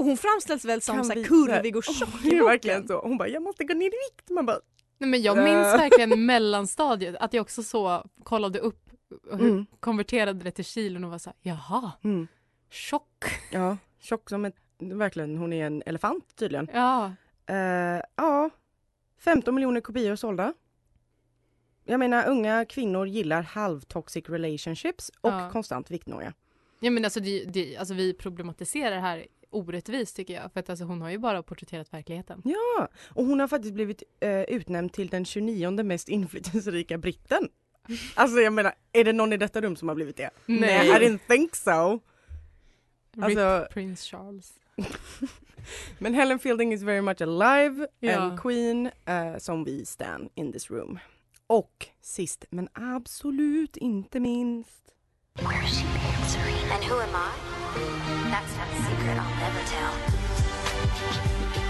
Och 0.00 0.06
hon 0.06 0.16
framställs 0.16 0.64
väl 0.64 0.80
som 0.82 1.04
så 1.04 1.08
här 1.12 1.16
vi- 1.16 1.24
kurvig 1.24 1.76
och 1.76 1.84
tjock 1.84 2.08
Det 2.22 2.28
i 2.28 2.38
verkligen 2.40 2.86
så. 2.88 3.00
Hon 3.00 3.18
bara, 3.18 3.28
jag 3.28 3.42
måste 3.42 3.64
gå 3.64 3.74
ner 3.74 3.86
i 3.86 3.90
vikt. 4.10 4.30
Man 4.30 4.46
bara, 4.46 4.60
Nej, 4.98 5.10
men 5.10 5.22
jag 5.22 5.36
minns 5.36 5.66
Äh. 5.74 5.76
verkligen 5.76 6.26
mellanstadiet 6.26 7.16
att 7.20 7.32
jag 7.34 7.42
också 7.42 7.62
så 7.62 8.04
kollade 8.22 8.58
upp 8.58 8.90
och 9.32 9.40
Mm. 9.40 9.66
konverterade 9.80 10.44
det 10.44 10.50
till 10.50 10.64
kilon 10.64 11.04
och 11.04 11.10
var 11.10 11.18
så 11.18 11.30
här, 11.30 11.36
jaha, 11.42 11.92
mm, 12.04 12.28
tjock. 12.70 13.24
ja, 13.52 13.76
tjock 14.00 14.28
som 14.30 14.44
ett, 14.44 14.56
verkligen, 14.78 15.36
hon 15.36 15.52
är 15.52 15.66
en 15.66 15.82
elefant 15.86 16.36
tydligen. 16.36 16.68
Ja, 16.72 17.12
Eh, 17.46 18.02
ja, 18.16 18.50
15 19.18 19.54
miljoner 19.54 19.80
kopior 19.80 20.16
sålda. 20.16 20.54
Jag 21.84 21.98
menar 22.00 22.28
unga 22.28 22.64
kvinnor 22.64 23.06
gillar 23.06 23.42
halvtoxic 23.42 24.28
relationships 24.28 25.10
och 25.20 25.30
Ja. 25.32 25.50
konstant 25.52 25.90
viktnoja. 25.90 26.32
Ja 26.80 26.90
men 26.90 27.04
alltså, 27.04 27.20
det, 27.20 27.44
det, 27.44 27.76
alltså 27.76 27.94
vi 27.94 28.14
problematiserar 28.14 28.90
det 28.94 29.00
här 29.00 29.26
orättvist 29.50 30.16
tycker 30.16 30.34
jag. 30.34 30.52
För 30.52 30.60
att 30.60 30.70
alltså, 30.70 30.84
hon 30.84 31.02
har 31.02 31.10
ju 31.10 31.18
bara 31.18 31.42
porträtterat 31.42 31.92
verkligheten. 31.92 32.42
Ja, 32.44 32.88
och 33.14 33.24
hon 33.24 33.40
har 33.40 33.48
faktiskt 33.48 33.74
blivit 33.74 34.02
eh, 34.20 34.40
utnämnd 34.42 34.92
till 34.92 35.08
den 35.08 35.24
29 35.24 35.70
mest 35.82 36.08
inflytelserika 36.08 36.98
britten. 36.98 37.48
Alltså 38.14 38.40
jag 38.40 38.52
menar, 38.52 38.74
är 38.92 39.04
det 39.04 39.12
någon 39.12 39.32
i 39.32 39.36
detta 39.36 39.60
rum 39.60 39.76
som 39.76 39.88
har 39.88 39.94
blivit 39.94 40.16
det? 40.16 40.30
Nej. 40.46 40.88
I 40.88 40.92
didn't 40.92 41.18
think 41.28 41.56
so. 41.56 42.00
Alltså- 43.20 43.58
Rip 43.60 43.70
Prince 43.72 44.08
Charles. 44.10 44.52
Men 45.98 46.14
Helen 46.14 46.38
Fielding 46.38 46.72
is 46.72 46.82
very 46.82 47.00
much 47.00 47.20
alive 47.22 47.86
Ja. 48.00 48.16
and 48.20 48.40
queen 48.40 48.90
eh, 49.04 49.36
som 49.38 49.64
vi 49.64 49.84
stan 49.84 50.28
in 50.34 50.52
this 50.52 50.70
room. 50.70 50.98
Och 51.46 51.86
sist 52.02 52.44
men 52.50 52.68
absolut 52.72 53.76
inte 53.76 54.20
minst 54.20 54.94
Where 55.34 55.66
she 55.66 55.84
been, 55.84 56.28
Serene? 56.28 56.74
And 56.74 56.84
who 56.84 56.94
am 56.94 57.08
I? 57.10 57.49
That's 58.32 58.52
not 58.58 58.68
a 58.68 58.78
secret 58.86 59.16
I'll 59.22 59.36
never 59.44 59.62
tell. 59.74 59.92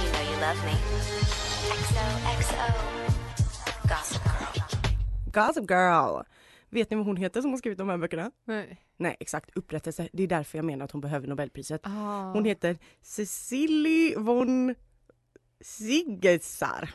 You 0.02 0.08
know 0.12 0.22
you 0.30 0.36
love 0.40 0.60
me. 0.64 0.74
XOXO. 1.80 2.64
Gossip 3.88 4.22
Girl. 4.24 4.62
Gossip 5.32 5.70
Girl. 5.70 6.22
Vet 6.70 6.90
ni 6.90 6.96
vad 6.96 7.06
hon 7.06 7.16
heter 7.16 7.40
som 7.40 7.50
har 7.50 7.58
skrivit 7.58 7.78
de 7.78 7.88
här 7.88 7.98
böckerna? 7.98 8.30
Nej. 8.44 8.80
Nej 8.96 9.16
exakt, 9.20 9.50
upprättelse. 9.56 10.08
Det 10.12 10.22
är 10.22 10.26
därför 10.26 10.58
jag 10.58 10.64
menar 10.64 10.84
att 10.84 10.90
hon 10.90 11.00
behöver 11.00 11.28
Nobelpriset. 11.28 11.80
Ah. 11.84 12.32
Hon 12.32 12.44
heter 12.44 12.78
Cecilie 13.02 14.18
von 14.18 14.74
Siggesar. 15.60 16.90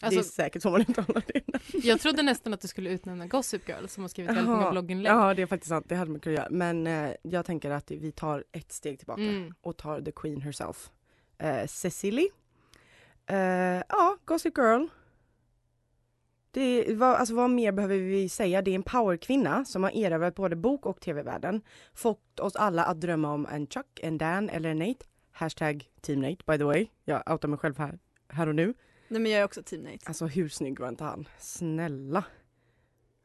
Det 0.00 0.06
är 0.06 0.18
Alltså- 0.18 0.32
säkert 0.32 0.62
så 0.62 0.70
man 0.70 0.80
uttalar 0.80 1.22
det. 1.26 1.42
Jag 1.86 2.00
trodde 2.00 2.22
nästan 2.22 2.54
att 2.54 2.60
du 2.60 2.68
skulle 2.68 2.90
utnämna 2.90 3.26
Gossip 3.26 3.68
Girl 3.68 3.86
som 3.86 4.02
har 4.04 4.08
skrivit 4.08 4.30
väldigt 4.30 4.46
många 4.48 4.70
blogginlägg. 4.70 5.12
Ja 5.12 5.34
det 5.34 5.42
är 5.42 5.46
faktiskt 5.46 5.68
sant, 5.68 5.86
det 5.88 5.94
hade 5.96 6.10
man 6.10 6.20
kunnat 6.20 6.38
göra. 6.38 6.48
Men 6.50 6.86
eh, 6.86 7.10
jag 7.22 7.46
tänker 7.46 7.70
att 7.70 7.90
vi 7.90 8.12
tar 8.12 8.44
ett 8.52 8.72
steg 8.72 8.98
tillbaka 8.98 9.22
Mm. 9.22 9.54
och 9.60 9.76
tar 9.76 10.00
the 10.00 10.12
queen 10.12 10.40
herself. 10.40 10.90
Eh, 11.38 11.66
Cecily. 11.66 12.28
Eh, 13.26 13.36
ja, 13.88 14.16
Gossip 14.24 14.58
Girl. 14.58 14.86
Det, 16.52 16.94
vad, 16.94 17.14
alltså 17.16 17.34
vad 17.34 17.50
mer 17.50 17.72
behöver 17.72 17.96
vi 17.96 18.28
säga? 18.28 18.62
Det 18.62 18.70
är 18.70 18.74
en 18.74 18.82
powerkvinna 18.82 19.64
som 19.64 19.82
har 19.82 19.90
erövrat 19.90 20.34
både 20.34 20.56
bok 20.56 20.86
och 20.86 21.00
tv-världen. 21.00 21.62
Fått 21.94 22.40
oss 22.40 22.56
alla 22.56 22.84
att 22.84 23.00
drömma 23.00 23.32
om 23.32 23.46
en 23.46 23.66
Chuck, 23.66 24.00
en 24.02 24.18
Dan 24.18 24.48
eller 24.48 24.68
en 24.70 24.78
Nate. 24.78 25.06
Hashtag 25.32 25.88
Team 26.00 26.20
Nate 26.20 26.36
by 26.46 26.58
the 26.58 26.64
way. 26.64 26.86
Jag 27.04 27.32
outar 27.32 27.48
mig 27.48 27.58
själv 27.58 27.78
här, 27.78 27.98
här 28.28 28.46
och 28.48 28.54
nu. 28.54 28.74
Nej 29.10 29.20
men 29.20 29.32
jag 29.32 29.40
är 29.40 29.44
också 29.44 29.62
team 29.62 29.82
Nate. 29.82 29.98
Alltså 30.04 30.26
hur 30.26 30.48
snygg 30.48 30.80
var 30.80 30.88
inte 30.88 31.04
han? 31.04 31.28
Snälla. 31.38 32.24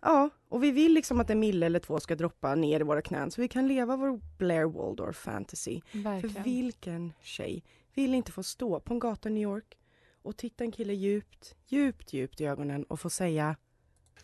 Ja, 0.01 0.29
och 0.49 0.63
vi 0.63 0.71
vill 0.71 0.93
liksom 0.93 1.19
att 1.19 1.29
en 1.29 1.39
mille 1.39 1.65
eller 1.65 1.79
två 1.79 1.99
ska 1.99 2.15
droppa 2.15 2.55
ner 2.55 2.79
i 2.79 2.83
våra 2.83 3.01
knän 3.01 3.31
så 3.31 3.41
vi 3.41 3.47
kan 3.47 3.67
leva 3.67 3.95
vår 3.95 4.19
Blair 4.37 4.65
Waldorf 4.65 5.17
fantasy. 5.17 5.81
För 5.91 5.97
Verkligen. 5.99 6.43
vilken 6.43 7.13
tjej 7.21 7.63
vill 7.93 8.13
inte 8.13 8.31
få 8.31 8.43
stå 8.43 8.79
på 8.79 8.93
en 8.93 8.99
gata 8.99 9.29
i 9.29 9.31
New 9.31 9.43
York 9.43 9.77
och 10.21 10.37
titta 10.37 10.63
en 10.63 10.71
kille 10.71 10.93
djupt, 10.93 11.55
djupt, 11.67 12.13
djupt 12.13 12.41
i 12.41 12.45
ögonen 12.45 12.83
och 12.83 12.99
få 12.99 13.09
säga 13.09 13.55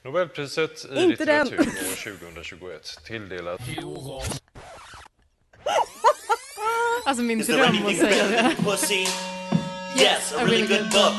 Nobelpriset 0.03 0.86
i 0.91 1.03
Inte 1.03 1.25
den. 1.25 1.48
litteratur 1.48 2.13
år 2.13 2.18
2021 2.20 2.84
tilldelat 3.06 3.62
Alltså 7.06 7.24
min 7.24 7.39
dröm 7.39 7.86
att 7.86 7.96
säga 7.96 8.27
det. 8.27 8.56
Yes, 10.01 10.34
a 10.34 10.46
really 10.46 10.68
good 10.68 10.91
book. 10.91 11.13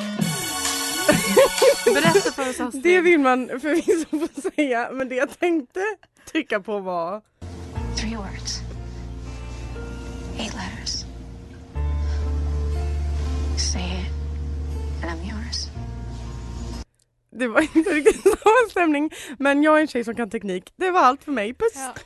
Berätta 1.94 2.32
för 2.32 2.50
oss 2.50 2.60
Astrid. 2.60 2.82
Det 2.82 3.00
vill 3.00 3.20
man 3.20 3.48
förvisso 3.48 4.28
få 4.28 4.40
säga 4.40 4.90
men 4.92 5.08
det 5.08 5.14
jag 5.14 5.38
tänkte 5.40 5.80
trycka 6.32 6.60
på 6.60 6.78
var 6.78 7.22
Three 7.96 8.16
words. 8.16 8.60
Eight 10.38 10.54
letters. 10.54 11.04
Say 13.72 13.80
it, 13.80 14.06
and 15.02 15.10
I'm 15.10 15.28
yours. 15.30 15.68
det 17.30 17.48
var 17.48 17.60
inte 17.76 17.90
riktigt 17.90 18.22
samma 18.42 18.70
stämning 18.70 19.10
men 19.38 19.62
jag 19.62 19.76
är 19.76 19.80
en 19.80 19.88
tjej 19.88 20.04
som 20.04 20.14
kan 20.14 20.30
teknik. 20.30 20.72
Det 20.76 20.90
var 20.90 21.00
allt 21.00 21.24
för 21.24 21.32
mig, 21.32 21.54
puss! 21.54 21.72
Ja. 21.74 21.94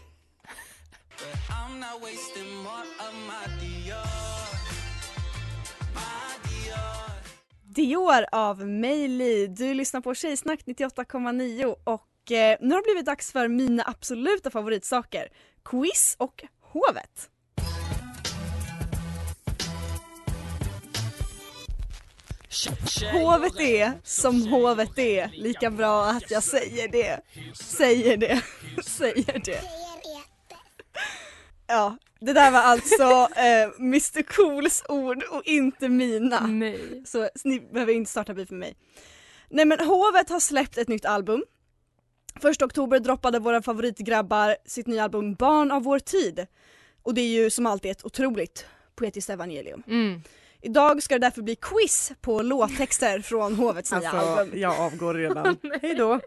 Dior 7.77 8.25
av 8.33 8.67
Meili. 8.69 9.47
Du 9.47 9.75
lyssnar 9.75 10.01
på 10.01 10.15
Tjejsnack 10.15 10.61
98,9 10.67 11.75
och 11.85 12.33
eh, 12.33 12.57
nu 12.61 12.75
har 12.75 12.83
det 12.83 12.87
blivit 12.87 13.07
dags 13.07 13.33
för 13.33 13.49
mina 13.49 13.83
absoluta 13.87 14.51
favoritsaker. 14.51 15.29
Quiz 15.65 16.17
och 16.19 16.45
Hovet. 16.61 17.31
Hovet 23.13 23.61
är 23.61 23.93
som 24.05 24.49
hovet 24.49 24.99
är, 24.99 25.31
lika 25.35 25.71
bra 25.71 26.05
att 26.05 26.31
jag 26.31 26.43
säger 26.43 26.89
det. 26.89 27.21
Säger 27.55 28.17
det. 28.17 28.43
Säger 28.85 29.43
det. 29.45 29.86
Ja, 31.67 31.97
det 32.21 32.33
där 32.33 32.51
var 32.51 32.59
alltså 32.61 33.03
eh, 33.37 33.71
Mr 33.79 34.23
Cools 34.23 34.83
ord 34.89 35.23
och 35.31 35.43
inte 35.45 35.89
mina. 35.89 36.47
Nej. 36.47 37.03
Så 37.07 37.29
ni 37.45 37.61
behöver 37.61 37.93
inte 37.93 38.11
starta 38.11 38.35
beef 38.35 38.51
med 38.51 38.59
mig. 38.61 38.77
Nej 39.49 39.65
men 39.65 39.81
Hovet 39.81 40.31
har 40.31 40.41
släppt 40.41 40.79
ett 40.79 40.89
nytt 40.89 41.05
album. 41.05 41.45
Första 42.41 42.65
oktober 42.65 43.01
droppade 43.01 43.39
våra 43.39 43.63
favoritgrabbar 43.63 44.57
sitt 44.67 44.87
nya 44.87 45.05
album 45.05 45.35
Barn 45.35 45.71
av 45.71 45.83
vår 45.83 45.99
tid. 45.99 46.47
Och 47.03 47.15
det 47.15 47.21
är 47.21 47.29
ju 47.43 47.51
som 47.51 47.67
alltid 47.67 47.91
ett 47.91 48.05
otroligt 48.05 48.67
poetiskt 48.97 49.31
evangelium. 49.31 49.83
Mm. 49.87 50.21
Idag 50.63 51.03
ska 51.03 51.15
det 51.15 51.27
därför 51.27 51.43
bli 51.43 51.57
quiz 51.57 52.13
på 52.21 52.43
låttexter 52.43 53.21
från 53.21 53.55
Hovets 53.55 53.93
nya 53.93 54.11
Alltså 54.11 54.41
album. 54.41 54.61
jag 54.61 54.81
avgår 54.81 55.15
redan. 55.15 55.57
Hej 55.83 55.95
då! 55.95 56.21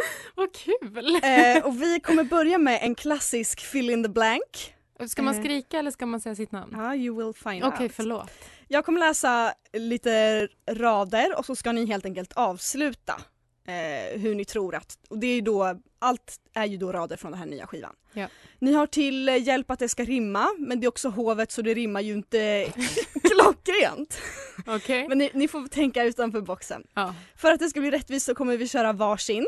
Vad 0.34 0.52
kul! 0.54 1.20
Eh, 1.22 1.66
och 1.66 1.82
vi 1.82 2.00
kommer 2.00 2.24
börja 2.24 2.58
med 2.58 2.78
en 2.82 2.94
klassisk 2.94 3.60
fill 3.60 3.90
in 3.90 4.02
the 4.02 4.08
blank. 4.08 4.74
Ska 5.08 5.22
man 5.22 5.34
Eh. 5.34 5.40
skrika 5.40 5.78
eller 5.78 5.90
ska 5.90 6.06
man 6.06 6.20
säga 6.20 6.34
sitt 6.34 6.52
namn? 6.52 6.72
Ja, 6.76 6.94
you 6.94 7.16
will 7.16 7.34
find 7.34 7.64
Okej, 7.64 7.86
out. 7.86 7.92
förlåt. 7.94 8.30
Jag 8.68 8.84
kommer 8.84 9.00
läsa 9.00 9.52
lite 9.72 10.48
rader 10.70 11.38
och 11.38 11.46
så 11.46 11.56
ska 11.56 11.72
ni 11.72 11.86
helt 11.86 12.04
enkelt 12.04 12.32
avsluta 12.32 13.20
eh, 13.68 14.20
hur 14.20 14.34
ni 14.34 14.44
tror 14.44 14.74
att, 14.74 14.98
och 15.08 15.18
det 15.18 15.26
är 15.26 15.42
då, 15.42 15.80
allt 15.98 16.36
är 16.54 16.64
ju 16.66 16.76
då 16.76 16.92
rader 16.92 17.16
från 17.16 17.30
den 17.30 17.38
här 17.40 17.46
nya 17.46 17.66
skivan. 17.66 17.94
Ja. 18.12 18.26
Ni 18.58 18.72
har 18.72 18.86
till 18.86 19.28
hjälp 19.46 19.70
att 19.70 19.78
det 19.78 19.88
ska 19.88 20.04
rimma, 20.04 20.48
men 20.58 20.80
det 20.80 20.86
är 20.86 20.88
också 20.88 21.08
hovet 21.08 21.52
så 21.52 21.62
det 21.62 21.74
rimmar 21.74 22.00
ju 22.00 22.12
inte 22.14 22.72
klockrent. 23.22 24.18
Okej. 24.66 25.08
Men 25.08 25.18
ni, 25.18 25.30
ni 25.34 25.48
får 25.48 25.68
tänka 25.68 26.04
utanför 26.04 26.40
boxen. 26.40 26.82
Ja. 26.94 27.14
För 27.36 27.52
att 27.52 27.60
det 27.60 27.68
ska 27.70 27.80
bli 27.80 27.90
rättvist 27.90 28.26
så 28.26 28.34
kommer 28.34 28.56
vi 28.56 28.68
köra 28.68 28.92
varsin. 28.92 29.46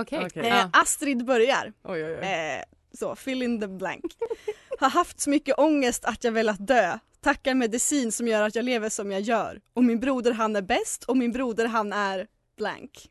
Okej. 0.00 0.26
Okej. 0.26 0.42
Eh, 0.42 0.48
Ja. 0.48 0.70
Astrid 0.72 1.24
börjar. 1.24 1.72
Oj 1.84 2.04
oj 2.04 2.14
oj. 2.14 2.26
Eh, 2.26 2.62
så, 2.98 3.16
fill 3.16 3.42
in 3.42 3.60
the 3.60 3.68
blank. 3.68 4.04
Har 4.80 4.90
haft 4.90 5.20
så 5.20 5.30
mycket 5.30 5.58
ångest 5.58 6.04
att 6.04 6.24
jag 6.24 6.32
velat 6.32 6.66
dö. 6.66 6.98
Tackar 7.20 7.54
medicin 7.54 8.12
som 8.12 8.28
gör 8.28 8.42
att 8.42 8.54
jag 8.54 8.64
lever 8.64 8.88
som 8.88 9.12
jag 9.12 9.20
gör. 9.20 9.60
Och 9.74 9.84
min 9.84 10.00
broder 10.00 10.32
han 10.32 10.56
är 10.56 10.62
bäst 10.62 11.04
och 11.04 11.16
min 11.16 11.32
broder 11.32 11.66
han 11.66 11.92
är 11.92 12.26
blank. 12.56 13.10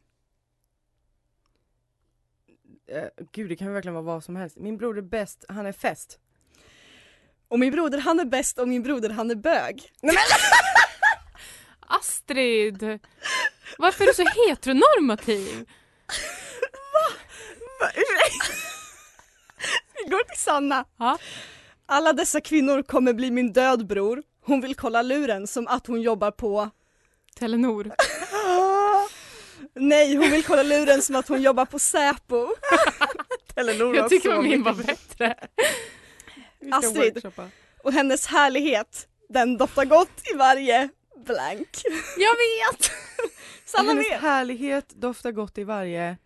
Eh, 2.91 3.03
gud 3.32 3.50
det 3.50 3.56
kan 3.56 3.74
verkligen 3.74 3.94
vara 3.94 4.03
vad 4.06 4.24
som 4.24 4.36
helst. 4.36 4.58
Min 4.58 4.77
bror 4.77 4.98
är 4.98 5.01
bäst, 5.01 5.46
han 5.50 5.65
är 5.65 5.72
fest. 5.72 6.20
Och 7.48 7.60
min 7.60 7.72
broder 7.72 7.98
han 7.98 8.20
är 8.20 8.25
bäst 8.25 8.60
och 8.60 8.67
min 8.67 8.84
broder 8.84 9.10
han 9.10 9.32
är 9.32 9.36
bög. 9.36 9.91
Astrid! 11.79 13.00
Varför 13.77 14.03
är 14.03 14.08
du 14.08 14.13
så 14.13 14.24
heteronormativ? 14.50 15.65
Vi 20.03 20.10
går 20.10 20.24
till 20.24 20.39
Sanna. 20.39 20.86
Ja. 20.98 21.17
Alla 21.86 22.13
dessa 22.13 22.41
kvinnor 22.41 22.84
kommer 22.84 23.13
bli 23.13 23.31
min 23.31 23.53
död 23.53 23.88
bror. 23.88 24.24
Hon 24.46 24.62
vill 24.62 24.75
kolla 24.75 25.01
luren 25.01 25.48
som 25.48 25.67
att 25.67 25.88
hon 25.88 26.01
jobbar 26.01 26.31
på... 26.31 26.69
Telenor. 27.39 27.91
Nej, 29.74 30.15
hon 30.15 30.31
vill 30.31 30.43
kolla 30.43 30.63
luren 30.63 31.01
som 31.01 31.15
att 31.15 31.27
hon 31.27 31.41
jobbar 31.41 31.65
på 31.65 31.79
Säpo. 31.79 32.48
Telenor 33.55 33.96
Jag 33.96 34.10
tycker 34.10 34.36
så 34.36 34.41
min 34.41 34.63
var 34.63 34.74
bättre. 34.74 35.36
Astrid. 36.72 37.13
workshoppa. 37.13 37.50
Och 37.84 37.93
hennes 37.93 38.27
härlighet, 38.27 39.07
den 39.29 39.57
doftar 39.57 39.86
gott 39.86 40.22
i 40.34 40.38
varje 40.38 40.89
blank. 41.25 41.69
Jag 42.17 42.36
vet! 42.36 42.91
Sanna 43.65 43.89
Hennes 43.89 44.12
vet. 44.12 44.22
härlighet 44.22 44.89
doftar 44.89 45.31
gott 45.31 45.57
i 45.57 45.63
varje... 45.63 46.17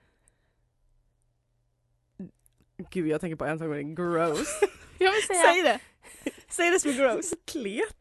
Gud 2.89 3.07
jag 3.07 3.21
tänker 3.21 3.35
på 3.35 3.45
en 3.45 3.59
sak 3.59 3.67
med 3.67 3.77
det. 3.77 3.83
gross. 3.83 4.59
Jag 4.97 5.11
vill 5.11 5.23
säga... 5.23 5.41
Säg 5.43 5.61
det. 5.63 5.79
Säg 6.49 6.69
det 6.71 6.79
som 6.79 6.91
är 6.91 6.95
gross. 6.95 7.33
Klet. 7.51 7.95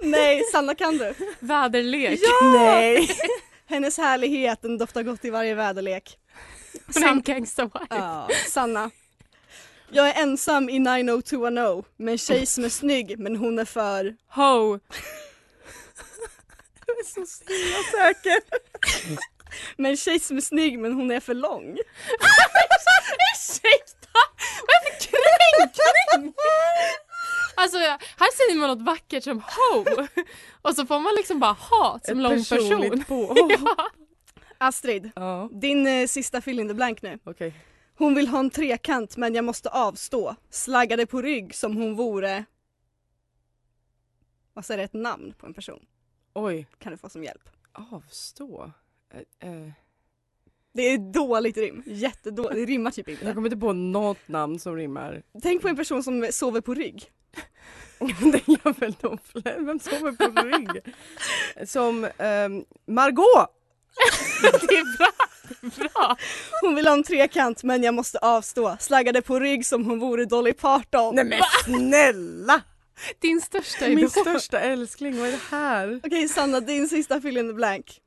Nej, 0.00 0.44
Sanna 0.52 0.74
kan 0.74 0.98
du? 0.98 1.14
Väderlek. 1.38 2.20
Nej! 2.42 3.08
Hennes 3.66 3.98
härlighet 3.98 4.62
den 4.62 4.78
doftar 4.78 5.02
gott 5.02 5.24
i 5.24 5.30
varje 5.30 5.54
väderlek. 5.54 6.18
Hon 6.94 7.02
är 7.02 7.08
en 7.08 7.22
gangsterwife. 7.22 7.86
Ja, 7.90 8.28
Sanna. 8.48 8.90
Jag 9.90 10.08
är 10.08 10.22
ensam 10.22 10.68
i 10.68 10.78
90210 10.78 11.84
med 11.96 12.12
en 12.12 12.18
tjej 12.18 12.46
som 12.46 12.64
är 12.64 12.68
snygg 12.68 13.18
men 13.18 13.36
hon 13.36 13.58
är 13.58 13.64
för 13.64 14.16
Ho! 14.28 14.78
Jag 16.86 16.98
är 16.98 17.04
så 17.04 17.20
himla 17.52 17.82
säker. 17.92 18.40
Med 19.76 19.90
en 19.90 19.96
tjej 19.96 20.20
som 20.20 20.36
är 20.36 20.40
snygg 20.40 20.78
men 20.78 20.92
hon 20.92 21.10
är 21.10 21.20
för 21.20 21.34
lång. 21.34 21.64
Ursäkta! 23.34 24.18
Vad 24.66 24.76
är 24.76 24.84
det 24.90 24.92
för 24.92 25.80
kränkning? 26.10 26.34
Alltså 27.54 27.78
här 27.78 28.36
säger 28.36 28.58
man 28.58 28.68
något 28.68 28.86
vackert 28.86 29.24
som 29.24 29.40
ho 29.40 29.84
och 30.62 30.74
så 30.74 30.86
får 30.86 30.98
man 31.00 31.14
liksom 31.14 31.40
bara 31.40 31.56
hat 31.60 32.06
som 32.06 32.18
Ett 32.18 32.22
lång 32.22 32.44
person. 32.44 33.04
ja. 33.66 33.90
Astrid, 34.58 35.10
Ja, 35.14 35.48
din 35.52 35.86
eh, 35.86 36.06
sista 36.06 36.40
fill 36.40 36.60
in 36.60 36.68
the 36.68 36.74
blank 36.74 37.02
nu. 37.02 37.18
okej. 37.24 37.54
Hon 37.94 38.14
vill 38.14 38.28
ha 38.28 38.38
en 38.38 38.50
trekant 38.50 39.16
men 39.16 39.34
jag 39.34 39.44
måste 39.44 39.68
avstå. 39.68 40.36
Slaggade 40.50 41.06
på 41.06 41.22
rygg 41.22 41.54
som 41.54 41.76
hon 41.76 41.96
vore... 41.96 42.44
Vad 44.52 44.64
säger 44.64 44.78
det? 44.78 44.84
Ett 44.84 44.92
namn 44.92 45.34
på 45.38 45.46
en 45.46 45.54
person. 45.54 45.86
Oj. 46.34 46.66
Kan 46.78 46.92
du 46.92 46.98
få 46.98 47.08
som 47.08 47.24
hjälp. 47.24 47.48
Avstå? 47.72 48.70
Eh, 49.12 49.50
eh. 49.50 49.68
Det 50.74 50.82
är 50.82 50.98
dåligt 51.12 51.56
rim. 51.56 51.82
Jättedåligt. 51.86 52.54
Det 52.54 52.64
rimmar 52.64 52.90
typ 52.90 53.08
Jag 53.08 53.14
inte. 53.14 53.32
kommer 53.32 53.48
inte 53.48 53.60
på 53.60 53.72
något 53.72 54.28
namn 54.28 54.58
som 54.58 54.76
rimmar. 54.76 55.22
Tänk 55.42 55.62
på 55.62 55.68
en 55.68 55.76
person 55.76 56.02
som 56.02 56.28
sover 56.30 56.60
på 56.60 56.74
rygg. 56.74 57.04
det 58.32 58.48
gör 58.48 58.80
väl 58.80 58.94
de 59.00 59.18
flesta. 59.18 59.60
Vem 59.60 59.80
sover 59.80 60.12
på 60.12 60.42
rygg? 60.42 60.94
Som 61.68 62.04
um, 62.04 62.64
Margot! 62.86 63.48
Det 64.42 64.76
är 64.76 64.96
bra. 64.98 65.08
bra. 65.76 66.16
Hon 66.62 66.74
vill 66.74 66.86
ha 66.86 66.92
en 66.94 67.02
trekant 67.02 67.62
men 67.62 67.82
jag 67.82 67.94
måste 67.94 68.18
avstå. 68.18 68.76
Slaggade 68.80 69.22
på 69.22 69.40
rygg 69.40 69.66
som 69.66 69.84
hon 69.86 69.98
vore 69.98 70.24
Dolly 70.24 70.52
Parton. 70.52 71.14
Nej 71.14 71.24
men 71.24 71.40
snälla! 71.64 72.62
Din 73.18 73.40
största 73.40 73.88
Min 73.88 73.98
idol. 73.98 74.10
största 74.10 74.60
älskling, 74.60 75.18
vad 75.18 75.28
är 75.28 75.32
det 75.32 75.40
här? 75.50 76.00
Okej 76.04 76.28
Sanna, 76.28 76.60
din 76.60 76.88
sista 76.88 77.20
fill 77.20 77.36
in 77.36 77.48
the 77.48 77.54
blank. 77.54 78.00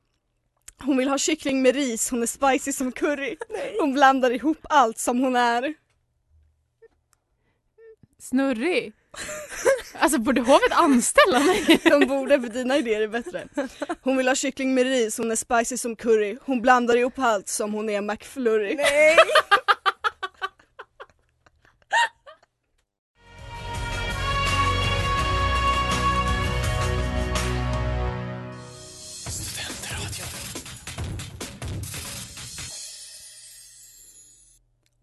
Hon 0.86 0.96
vill 0.96 1.08
ha 1.08 1.18
kyckling 1.18 1.62
med 1.62 1.74
ris, 1.74 2.10
hon 2.10 2.22
är 2.22 2.26
spicy 2.26 2.72
som 2.72 2.92
curry. 2.92 3.36
Hon 3.80 3.92
blandar 3.92 4.30
ihop 4.30 4.58
allt 4.62 4.98
som 4.98 5.20
hon 5.20 5.36
är. 5.36 5.74
Snurrig. 8.20 8.92
Alltså 9.98 10.18
borde 10.18 10.40
hovet 10.40 10.72
anställa 10.72 11.40
mig? 11.40 11.80
De 11.84 12.06
borde 12.06 12.40
för 12.40 12.48
dina 12.48 12.76
idéer 12.76 13.00
är 13.00 13.08
bättre. 13.08 13.48
Hon 14.00 14.16
vill 14.16 14.28
ha 14.28 14.34
kyckling 14.34 14.74
med 14.74 14.84
ris, 14.84 15.18
hon 15.18 15.30
är 15.30 15.36
spicy 15.36 15.76
som 15.76 15.96
curry. 15.96 16.36
Hon 16.44 16.62
blandar 16.62 16.96
ihop 16.96 17.18
allt 17.18 17.48
som 17.48 17.72
hon 17.72 17.90
är 17.90 18.00
McFlurry. 18.00 18.74
Nej! 18.74 19.16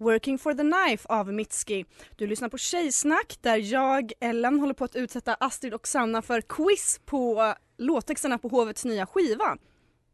Working 0.04 0.38
for 0.38 0.54
the 0.54 0.64
knife 0.64 1.08
av 1.10 1.34
Mitski. 1.34 1.86
Du 2.16 2.28
lyssnar 2.28 2.50
på 2.50 2.58
Tjejsnack 2.58 3.38
där 3.42 3.58
jag, 3.58 4.12
Ellen, 4.20 4.60
håller 4.60 4.74
på 4.74 4.84
att 4.84 4.96
utsätta 4.96 5.34
Astrid 5.40 5.74
och 5.74 5.88
Sanna 5.88 6.22
för 6.22 6.42
quiz 6.42 7.00
på 7.06 7.54
låttexterna 7.78 8.38
på 8.38 8.48
Hovets 8.48 8.86
nya 8.86 9.06
skiva. 9.06 9.58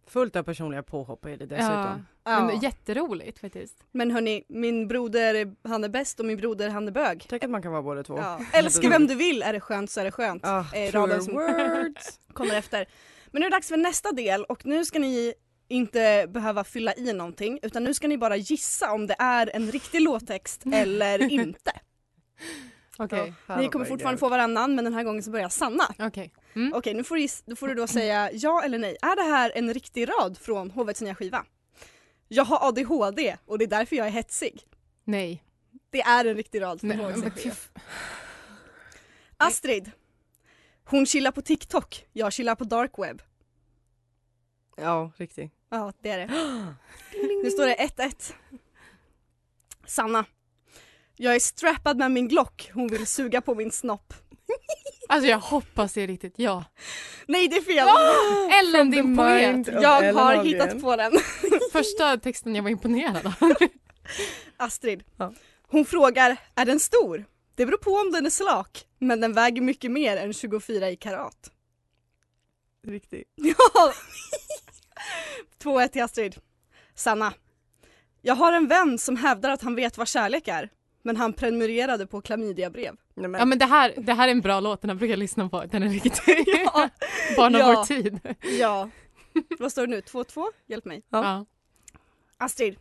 Fullt 0.07 0.35
av 0.35 0.43
personliga 0.43 0.83
påhopp 0.83 1.25
är 1.25 1.37
det 1.37 1.45
dessutom. 1.45 2.05
Ja. 2.23 2.45
Men 2.45 2.59
jätteroligt 2.59 3.39
faktiskt. 3.39 3.83
Men 3.91 4.11
hörni, 4.11 4.43
min 4.49 4.87
broder 4.87 5.55
han 5.67 5.83
är 5.83 5.89
bäst 5.89 6.19
och 6.19 6.25
min 6.25 6.37
broder 6.37 6.69
han 6.69 6.87
är 6.87 6.91
bög. 6.91 7.25
Tänk 7.29 7.43
att 7.43 7.49
man 7.49 7.61
kan 7.61 7.71
vara 7.71 7.81
båda 7.81 8.03
två. 8.03 8.17
Ja. 8.17 8.39
Älska 8.53 8.89
vem 8.89 9.07
du 9.07 9.15
vill, 9.15 9.41
är 9.41 9.53
det 9.53 9.59
skönt 9.59 9.91
så 9.91 9.99
är 9.99 10.03
det 10.05 10.11
skönt. 10.11 10.45
Ah, 10.45 10.65
Eh, 10.73 10.91
raden 10.91 11.23
som 11.23 11.33
words. 11.33 12.19
kommer 12.33 12.55
efter. 12.55 12.87
Men 13.31 13.39
nu 13.39 13.45
är 13.45 13.49
det 13.49 13.55
dags 13.55 13.67
för 13.67 13.77
nästa 13.77 14.11
del 14.11 14.43
och 14.43 14.65
nu 14.65 14.85
ska 14.85 14.99
ni 14.99 15.33
inte 15.69 16.27
behöva 16.29 16.63
fylla 16.63 16.95
i 16.95 17.13
någonting 17.13 17.59
utan 17.61 17.83
nu 17.83 17.93
ska 17.93 18.07
ni 18.07 18.17
bara 18.17 18.35
gissa 18.35 18.91
om 18.91 19.07
det 19.07 19.15
är 19.19 19.55
en 19.55 19.71
riktig 19.71 20.01
låttext 20.01 20.63
eller 20.73 21.31
inte. 21.31 21.71
Okej. 22.97 23.33
Ni 23.57 23.69
kommer 23.69 23.85
fortfarande 23.85 24.19
få 24.19 24.29
varannan 24.29 24.75
men 24.75 24.83
den 24.83 24.93
här 24.93 25.03
gången 25.03 25.23
så 25.23 25.31
börjar 25.31 25.49
Sanna. 25.49 25.95
Okej. 25.99 26.33
Mm. 26.55 26.73
Okej, 26.73 26.93
nu 26.93 27.03
får 27.03 27.15
du, 27.15 27.27
då 27.45 27.55
får 27.55 27.67
du 27.67 27.73
då 27.73 27.87
säga 27.87 28.31
ja 28.31 28.63
eller 28.63 28.77
nej. 28.79 28.97
Är 29.01 29.15
det 29.15 29.35
här 29.35 29.51
en 29.55 29.73
riktig 29.73 30.09
rad 30.09 30.37
från 30.37 30.71
Hovets 30.71 31.01
nya 31.01 31.15
skiva? 31.15 31.45
Jag 32.27 32.45
har 32.45 32.67
ADHD 32.67 33.37
och 33.45 33.57
det 33.57 33.65
är 33.65 33.69
därför 33.69 33.95
jag 33.95 34.07
är 34.07 34.11
hetsig. 34.11 34.61
Nej. 35.03 35.43
Det 35.89 36.01
är 36.01 36.25
en 36.25 36.35
riktig 36.35 36.61
rad 36.61 36.79
från 36.79 36.87
Nej, 36.87 36.97
Hovets 36.97 37.21
nya 37.21 37.31
skiva. 37.31 37.55
Astrid. 39.37 39.91
Hon 40.83 41.05
chillar 41.05 41.31
på 41.31 41.41
TikTok, 41.41 42.05
jag 42.13 42.33
chillar 42.33 42.55
på 42.55 42.63
dark 42.63 42.91
web. 42.97 43.21
Ja, 44.77 45.11
riktigt. 45.17 45.51
Ja, 45.69 45.93
det 46.01 46.09
är 46.09 46.17
det. 46.17 46.27
Nu 47.43 47.51
står 47.51 47.65
det 47.65 47.75
1-1. 47.75 48.33
Sanna. 49.87 50.25
Jag 51.15 51.35
är 51.35 51.39
strappad 51.39 51.97
med 51.97 52.11
min 52.11 52.27
Glock, 52.27 52.71
hon 52.73 52.87
vill 52.87 53.07
suga 53.07 53.41
på 53.41 53.55
min 53.55 53.71
snopp. 53.71 54.13
Alltså 55.11 55.29
jag 55.29 55.39
hoppas 55.39 55.93
det 55.93 56.01
är 56.01 56.07
riktigt, 56.07 56.33
ja. 56.37 56.63
Nej 57.25 57.47
det 57.47 57.55
är 57.55 57.61
fel! 57.61 57.87
Ellen 58.59 58.91
din 58.91 59.17
poet. 59.17 59.67
Jag 59.81 60.03
Ellen 60.03 60.15
har 60.15 60.43
hittat 60.43 60.81
på 60.81 60.95
den. 60.95 61.11
Första 61.71 62.17
texten 62.17 62.55
jag 62.55 62.63
var 62.63 62.69
imponerad 62.69 63.25
av. 63.25 63.33
Astrid. 64.57 65.03
Ja. 65.17 65.33
Hon 65.67 65.85
frågar, 65.85 66.37
är 66.55 66.65
den 66.65 66.79
stor? 66.79 67.25
Det 67.55 67.65
beror 67.65 67.77
på 67.77 67.91
om 67.91 68.11
den 68.11 68.25
är 68.25 68.29
slak, 68.29 68.85
men 68.99 69.21
den 69.21 69.33
väger 69.33 69.61
mycket 69.61 69.91
mer 69.91 70.17
än 70.17 70.33
24 70.33 70.89
i 70.89 70.95
karat. 70.95 71.51
Riktigt. 72.87 73.27
Ja! 73.35 73.93
2-1 75.63 75.87
till 75.87 76.03
Astrid. 76.03 76.35
Sanna. 76.95 77.33
Jag 78.21 78.35
har 78.35 78.53
en 78.53 78.67
vän 78.67 78.97
som 78.97 79.15
hävdar 79.15 79.49
att 79.49 79.61
han 79.61 79.75
vet 79.75 79.97
vad 79.97 80.07
kärlek 80.07 80.47
är, 80.47 80.69
men 81.03 81.17
han 81.17 81.33
prenumererade 81.33 82.07
på 82.07 82.21
klamydiabrev. 82.21 82.95
Ja 83.15 83.45
men 83.45 83.59
det 83.59 83.65
här, 83.65 83.93
det 83.97 84.13
här 84.13 84.27
är 84.27 84.31
en 84.31 84.41
bra 84.41 84.59
låt, 84.59 84.81
den 84.81 84.89
här 84.89 84.95
brukar 84.95 85.11
jag 85.11 85.19
lyssna 85.19 85.49
på. 85.49 85.63
Den 85.65 85.83
är 85.83 85.89
riktigt 85.89 86.21
Ja. 86.65 86.89
barn 87.37 87.55
av 87.55 87.61
Ja. 87.61 87.67
vår 87.75 87.83
tid. 87.85 88.19
Ja. 88.59 88.89
Vad 89.59 89.71
står 89.71 89.87
det 89.87 89.91
nu? 89.91 89.99
2-2? 90.01 90.45
Hjälp 90.67 90.85
mig. 90.85 91.01
Ja. 91.09 91.45
Astrid. 92.37 92.75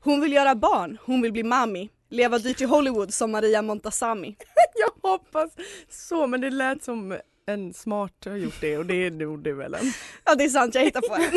Hon 0.00 0.20
vill 0.20 0.32
göra 0.32 0.54
barn, 0.54 0.98
hon 1.04 1.22
vill 1.22 1.32
bli 1.32 1.42
mami. 1.42 1.90
Leva 2.08 2.38
dyrt 2.38 2.60
i 2.60 2.64
Hollywood 2.64 3.14
som 3.14 3.30
Maria 3.32 3.62
Montazami. 3.62 4.36
jag 4.74 5.10
hoppas 5.10 5.50
så, 5.88 6.26
men 6.26 6.40
det 6.40 6.50
lät 6.50 6.84
som 6.84 7.18
en 7.46 7.74
smart 7.74 8.24
har 8.24 8.36
gjort 8.36 8.60
det 8.60 8.78
och 8.78 8.86
det 8.86 8.94
är 8.94 9.10
nog 9.10 9.42
det 9.42 9.52
väl 9.52 9.74
en. 9.74 9.92
Ja 10.24 10.34
det 10.34 10.44
är 10.44 10.48
sant, 10.48 10.74
jag 10.74 10.82
hittar 10.82 11.00
på 11.00 11.16
den. 11.16 11.32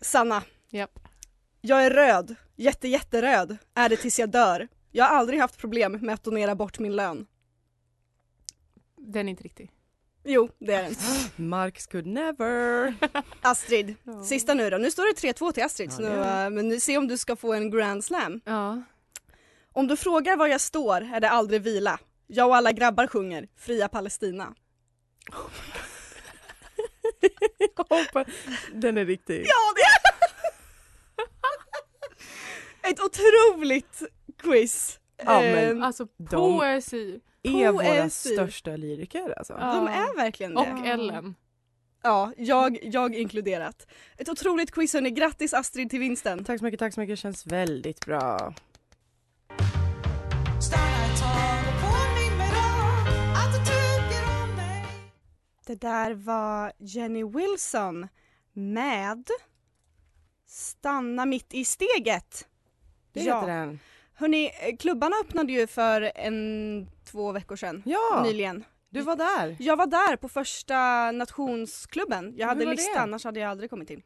Sanna. 0.00 0.42
Japp. 0.70 0.98
Jag 1.60 1.84
är 1.84 1.90
röd, 1.90 2.34
jätte 2.56 2.88
jätteröd, 2.88 3.56
är 3.74 3.88
det 3.88 3.96
tills 3.96 4.18
jag 4.18 4.30
dör. 4.30 4.68
Jag 4.90 5.04
har 5.04 5.16
aldrig 5.16 5.40
haft 5.40 5.58
problem 5.58 5.92
med 5.92 6.14
att 6.14 6.24
donera 6.24 6.54
bort 6.54 6.78
min 6.78 6.96
lön. 6.96 7.26
Den 8.96 9.28
är 9.28 9.30
inte 9.30 9.42
riktig. 9.42 9.70
Jo, 10.24 10.50
det 10.58 10.74
är 10.74 10.82
den. 10.82 10.94
Marx 11.48 11.86
could 11.86 12.06
never. 12.06 12.94
Astrid, 13.40 13.94
sista 14.24 14.54
nu 14.54 14.70
då. 14.70 14.78
Nu 14.78 14.90
står 14.90 15.06
det 15.22 15.32
3-2 15.32 15.52
till 15.52 15.62
Astrid, 15.62 15.92
Ja, 15.98 16.08
nu, 16.08 16.14
eh, 16.14 16.50
men 16.50 16.68
nu 16.68 16.80
se 16.80 16.98
om 16.98 17.08
du 17.08 17.18
ska 17.18 17.36
få 17.36 17.52
en 17.52 17.70
grand 17.70 18.04
slam. 18.04 18.40
Ja. 18.44 18.82
Om 19.72 19.86
du 19.86 19.96
frågar 19.96 20.36
var 20.36 20.46
jag 20.46 20.60
står 20.60 21.00
är 21.00 21.20
det 21.20 21.30
aldrig 21.30 21.62
vila. 21.62 21.98
Jag 22.30 22.48
och 22.48 22.56
alla 22.56 22.72
grabbar 22.72 23.06
sjunger 23.06 23.48
Fria 23.56 23.88
Palestina. 23.88 24.54
Hoppas 27.76 28.26
den 28.74 28.98
är 28.98 29.04
riktig. 29.04 29.44
Ja, 29.46 29.74
det 29.76 29.82
är 32.88 32.92
Ett 32.92 33.00
otroligt 33.00 34.02
quiz. 34.42 35.00
Ja, 35.16 35.40
men 35.40 35.70
Ehm, 35.70 35.82
Alltså 35.82 36.06
De- 36.16 36.58
poesi. 36.58 37.20
Är 37.42 37.72
våra 37.72 38.10
största 38.10 38.76
lyriker 38.76 39.34
alltså. 39.38 39.52
Ja. 39.60 39.74
De 39.74 39.86
är 39.88 40.16
verkligen 40.16 40.54
det. 40.54 40.60
Och 40.60 40.86
Ellen. 40.86 41.34
Ja, 42.02 42.32
jag, 42.36 42.78
jag 42.82 43.14
inkluderat. 43.14 43.86
Ett 44.16 44.28
otroligt 44.28 44.70
quiz 44.70 44.94
hörni. 44.94 45.10
Grattis 45.10 45.54
Astrid 45.54 45.90
till 45.90 46.00
vinsten. 46.00 46.44
Tack 46.44 46.58
så 46.58 46.64
mycket, 46.64 46.80
tack 46.80 46.94
så 46.94 47.00
mycket. 47.00 47.18
Känns 47.18 47.46
väldigt 47.46 48.06
bra. 48.06 48.54
Det 55.68 55.74
där 55.80 56.14
var 56.14 56.72
Jenny 56.78 57.24
Wilson 57.24 58.08
med 58.52 59.24
Stanna 60.46 61.26
mitt 61.26 61.54
i 61.54 61.64
steget. 61.64 62.48
Det 63.12 63.20
Ja. 63.22 63.34
heter 63.40 63.52
den. 63.52 63.78
Hörni, 64.14 64.50
klubbarna 64.78 65.16
öppnade 65.24 65.52
ju 65.52 65.66
för 65.66 66.12
en, 66.14 66.90
två 67.04 67.32
veckor 67.32 67.56
sedan 67.56 67.82
Ja. 67.86 68.22
nyligen. 68.24 68.64
Du 68.90 69.00
var 69.00 69.16
där? 69.16 69.56
Jag 69.58 69.76
var 69.76 69.86
där 69.86 70.16
på 70.16 70.28
första 70.28 71.10
nationsklubben. 71.12 72.34
Jag 72.36 72.46
hade 72.46 72.58
Hur 72.60 72.66
var 72.66 72.74
lista 72.74 72.92
det? 72.94 73.00
annars 73.00 73.24
hade 73.24 73.40
jag 73.40 73.50
aldrig 73.50 73.70
kommit 73.70 73.88
till. 73.88 74.02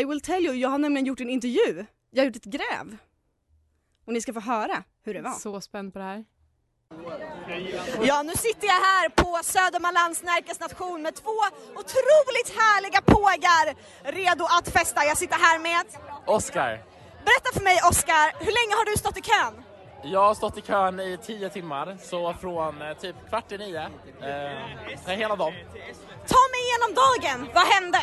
I 0.00 0.04
will 0.04 0.20
tell 0.20 0.44
you, 0.46 0.54
jag 0.54 0.68
har 0.68 0.78
nämligen 0.78 1.06
gjort 1.06 1.20
en 1.20 1.30
intervju. 1.30 1.86
Jag 2.10 2.20
har 2.22 2.26
gjort 2.26 2.36
ett 2.36 2.44
gräv. 2.44 2.96
Och 4.04 4.12
ni 4.12 4.20
ska 4.20 4.32
få 4.32 4.40
höra 4.40 4.84
hur 5.02 5.14
det 5.14 5.22
var. 5.22 5.32
Så 5.32 5.60
spänd 5.60 5.92
på 5.92 5.98
det 5.98 6.04
här. 6.04 6.24
Ja, 8.02 8.22
nu 8.22 8.32
sitter 8.32 8.66
jag 8.66 8.74
här 8.74 9.08
på 9.08 9.38
Södermanlands 9.42 10.22
Närkes 10.22 10.60
nation 10.60 11.02
med 11.02 11.14
två 11.14 11.38
otroligt 11.74 12.50
härliga 12.60 13.00
pågar 13.00 13.74
redo 14.12 14.44
att 14.44 14.68
festa. 14.68 15.04
Jag 15.04 15.18
sitter 15.18 15.36
här 15.36 15.58
med... 15.58 15.84
Oskar, 16.26 16.82
Berätta 17.24 17.50
för 17.54 17.64
mig 17.64 17.78
Oskar, 17.90 18.44
hur 18.44 18.52
länge 18.58 18.74
har 18.76 18.84
du 18.90 18.96
stått 18.98 19.18
i 19.18 19.20
kön? 19.20 19.64
jag 20.02 20.20
har 20.20 20.34
stått 20.34 20.58
i 20.58 20.60
kön 20.60 21.00
i 21.00 21.18
tio 21.22 21.48
timmar, 21.48 21.96
så 22.02 22.34
från 22.34 22.82
eh, 22.82 22.94
typ 22.96 23.16
kvart 23.28 23.52
i 23.52 23.58
nio, 23.58 23.82
eh, 24.22 25.16
hela 25.16 25.36
dagen. 25.36 25.54
Ta 26.26 26.42
mig 26.52 26.60
igenom 26.66 26.94
dagen, 26.94 27.48
vad 27.54 27.64
hände? 27.66 27.98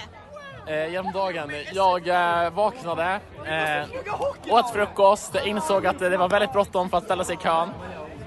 Eh, 0.67 0.91
genom 0.91 1.11
dagen. 1.11 1.51
Jag 1.73 2.07
eh, 2.07 2.49
vaknade, 2.49 3.19
eh, 3.45 4.53
åt 4.53 4.73
frukost, 4.73 5.35
insåg 5.45 5.87
att 5.87 5.99
det 5.99 6.17
var 6.17 6.29
väldigt 6.29 6.53
bråttom 6.53 6.89
för 6.89 6.97
att 6.97 7.03
ställa 7.03 7.23
sig 7.23 7.35
i 7.35 7.37
kön. 7.37 7.69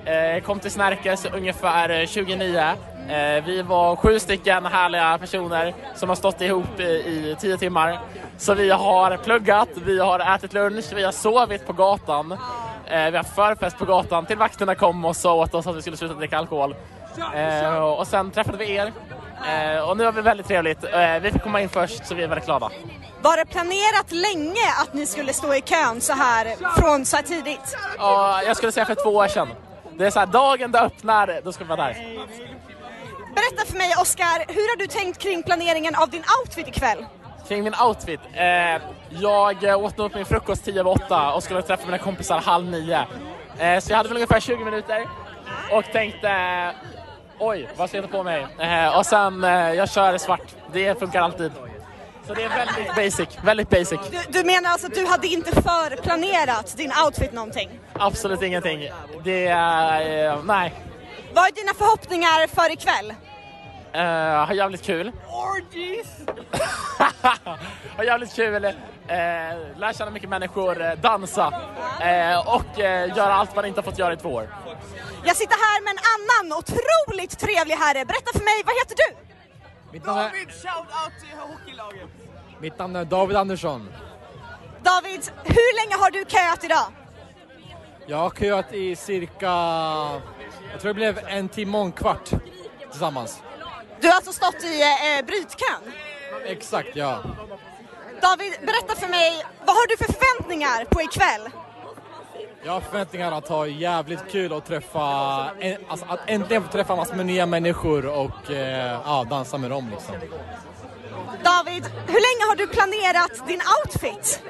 Eh, 0.09 0.43
kom 0.43 0.61
till 0.61 0.71
Snärkes 0.71 1.27
ungefär 1.33 2.01
eh, 2.01 2.07
29. 2.07 2.59
Eh, 2.59 3.45
vi 3.45 3.63
var 3.63 3.97
sju 3.97 4.19
stycken 4.19 4.67
härliga 4.67 5.19
personer 5.19 5.75
som 5.95 6.09
har 6.09 6.17
stått 6.17 6.41
ihop 6.41 6.81
i, 6.81 6.83
i 6.83 7.37
tio 7.41 7.57
timmar. 7.59 8.01
Så 8.39 8.55
vi 8.55 8.71
har 8.71 9.17
pluggat, 9.17 9.69
vi 9.87 9.99
har 9.99 10.35
ätit 10.35 10.53
lunch, 10.53 10.85
vi 10.95 11.05
har 11.05 11.13
sovit 11.13 11.67
på 11.67 11.73
gatan. 11.73 12.33
Eh, 12.87 13.11
vi 13.11 13.17
har 13.17 13.25
förfest 13.25 13.79
på 13.79 13.85
gatan 13.85 14.27
till 14.27 14.37
vakterna 14.37 14.75
kom 14.75 15.05
och 15.05 15.17
sa 15.17 15.35
åt 15.35 15.55
oss 15.55 15.67
att 15.67 15.77
vi 15.77 15.81
skulle 15.81 15.97
sluta 15.97 16.15
dricka 16.15 16.39
alkohol. 16.39 16.75
Eh, 17.35 17.79
och 17.79 18.07
sen 18.07 18.31
träffade 18.31 18.59
vi 18.59 18.75
er. 18.75 18.93
Eh, 19.49 19.89
och 19.89 19.97
nu 19.97 20.05
har 20.05 20.13
vi 20.13 20.21
väldigt 20.21 20.47
trevligt. 20.47 20.85
Eh, 20.85 21.19
vi 21.23 21.31
fick 21.33 21.43
komma 21.43 21.61
in 21.61 21.69
först 21.69 22.07
så 22.07 22.15
vi 22.15 22.23
är 22.23 22.29
väldigt 22.29 22.47
glada. 22.47 22.71
Var 23.23 23.37
det 23.37 23.45
planerat 23.45 24.13
länge 24.13 24.69
att 24.83 24.95
ni 24.95 25.07
skulle 25.07 25.33
stå 25.33 25.55
i 25.55 25.61
kön 25.61 26.01
så 26.01 26.13
här 26.13 26.57
från 26.81 27.05
så 27.05 27.17
här 27.17 27.23
tidigt? 27.23 27.77
Och 27.99 28.47
jag 28.49 28.57
skulle 28.57 28.73
säga 28.73 28.87
för 28.87 28.95
två 28.95 29.11
år 29.11 29.29
sedan. 29.29 29.49
Det 29.99 30.07
är 30.07 30.11
så 30.11 30.19
här, 30.19 30.27
dagen 30.27 30.73
det 30.73 30.81
öppnar, 30.81 31.41
då 31.45 31.53
ska 31.53 31.65
vi 31.65 31.69
vara 31.69 31.87
där. 31.87 31.95
Berätta 33.35 33.67
för 33.67 33.79
mig 33.79 33.93
Oskar, 34.01 34.45
hur 34.49 34.69
har 34.69 34.77
du 34.77 34.87
tänkt 34.87 35.19
kring 35.19 35.43
planeringen 35.43 35.95
av 35.95 36.11
din 36.11 36.23
outfit 36.41 36.69
ikväll? 36.69 37.07
Kring 37.49 37.65
min 37.65 37.75
outfit. 37.87 38.21
Eh, 38.33 38.83
jag 39.21 39.85
åt 39.85 39.99
upp 39.99 40.15
min 40.15 40.25
frukost 40.25 40.65
10 40.65 40.81
över 40.81 40.91
8 40.91 41.33
och 41.33 41.43
skulle 41.43 41.63
träffa 41.63 41.85
mina 41.85 41.99
kompisar 41.99 42.41
halv 42.41 42.71
nio. 42.71 43.07
Eh, 43.59 43.81
så 43.81 43.93
jag 43.93 43.97
hade 43.97 44.09
väl 44.09 44.17
ungefär 44.17 44.41
20 44.41 44.65
minuter 44.65 45.09
och 45.73 45.85
tänkte 45.93 46.31
oj, 47.39 47.69
vad 47.77 47.89
ska 47.89 47.99
jag 47.99 48.11
ta 48.11 48.17
på 48.17 48.23
mig? 48.23 48.47
Eh, 48.59 48.99
och 48.99 49.07
sen, 49.07 49.45
eh, 49.45 49.51
jag 49.51 49.91
kör 49.91 50.19
svart. 50.19 50.55
Det 50.73 50.99
funkar 50.99 51.21
alltid. 51.23 51.53
Så 52.29 52.35
det 52.35 52.43
är 52.43 52.49
väldigt 52.49 52.95
basic, 52.95 53.29
väldigt 53.45 53.71
basic. 53.71 54.01
Du, 54.11 54.19
du 54.29 54.45
menar 54.45 54.71
alltså 54.71 54.87
att 54.87 54.95
du 54.95 55.07
hade 55.07 55.27
inte 55.27 55.63
förplanerat 55.63 56.77
din 56.77 56.93
outfit 57.05 57.33
någonting? 57.33 57.81
Absolut 57.93 58.43
ingenting. 58.43 58.91
Det 59.25 59.47
är, 59.47 60.33
eh, 60.33 60.45
nej. 60.45 60.75
Vad 61.35 61.45
är 61.45 61.53
dina 61.53 61.75
förhoppningar 61.75 62.47
för 62.47 62.73
ikväll? 62.73 63.15
Uh, 63.95 64.01
har 64.47 64.55
jävligt 64.55 64.83
kul. 64.83 65.13
har 67.97 68.05
jävligt 68.05 68.35
kul. 68.35 68.65
Uh, 68.65 68.73
lär 69.79 69.93
känna 69.93 70.11
mycket 70.11 70.29
människor, 70.29 70.83
eh, 70.83 70.93
dansa 70.93 71.53
eh, 72.01 72.55
och 72.55 72.79
uh, 72.79 73.17
göra 73.17 73.35
allt 73.35 73.57
man 73.57 73.65
inte 73.65 73.81
har 73.81 73.85
fått 73.85 73.99
göra 73.99 74.13
i 74.13 74.17
två 74.17 74.29
år. 74.29 74.49
Jag 75.25 75.37
sitter 75.37 75.55
här 75.55 75.85
med 75.85 75.91
en 75.91 75.99
annan 76.15 76.59
otroligt 76.59 77.39
trevlig 77.39 77.75
herre. 77.75 78.05
Berätta 78.05 78.39
för 78.39 78.45
mig, 78.45 78.63
vad 78.65 78.75
heter 78.75 78.97
du? 78.97 79.28
Mitt 79.93 80.07
namn 80.07 80.19
är, 80.19 80.47
shout-out 80.47 81.21
till 81.21 81.39
hockeylaget! 81.39 82.09
mitt 82.61 82.79
namn 82.79 82.97
är 82.97 83.05
David 83.05 83.37
Andersson. 83.37 83.89
David, 84.83 85.31
hur 85.45 85.77
länge 85.77 86.03
har 86.03 86.11
du 86.11 86.25
köat 86.25 86.65
idag? 86.65 86.87
Jag 88.07 88.17
har 88.17 88.31
köat 88.31 88.73
i 88.73 88.97
cirka, 88.97 89.47
jag 90.73 90.81
tror 90.81 90.89
det 90.89 90.95
blev 90.95 91.19
en 91.27 91.49
timme 91.49 91.79
och 91.79 91.85
en 91.85 91.93
kvart 91.93 92.31
tillsammans. 92.91 93.43
Du 94.01 94.09
har 94.09 94.15
alltså 94.15 94.33
stått 94.33 94.65
i 94.65 94.83
eh, 94.83 95.27
brytkön. 95.27 95.93
Exakt, 96.45 96.89
ja. 96.95 97.23
David, 98.23 98.53
berätta 98.67 98.95
för 98.97 99.09
mig, 99.09 99.45
vad 99.67 99.77
har 99.77 99.87
du 99.87 99.97
för 99.97 100.13
förväntningar 100.13 100.85
på 100.85 101.03
ikväll? 101.03 101.51
Jag 102.65 102.73
har 102.73 102.81
förväntningar 102.81 103.33
att 103.33 103.49
ha 103.49 103.67
jävligt 103.67 104.31
kul 104.31 104.53
och 104.53 104.65
träffa, 104.65 105.01
alltså 105.89 106.07
att 106.09 106.21
äntligen 106.27 106.63
få 106.63 106.73
träffa 106.73 106.97
massor 106.97 107.15
med 107.15 107.27
nya 107.27 107.47
människor 107.47 108.07
och 108.07 108.51
eh, 108.51 109.01
ja, 109.05 109.27
dansa 109.31 109.59
med 109.59 109.71
dem 109.71 109.91
liksom. 109.91 110.15
David, 111.45 111.85
hur 112.07 112.13
länge 112.13 112.49
har 112.49 112.57
du 112.57 112.67
planerat 112.67 113.49
din 113.49 113.61
outfit? 113.85 114.43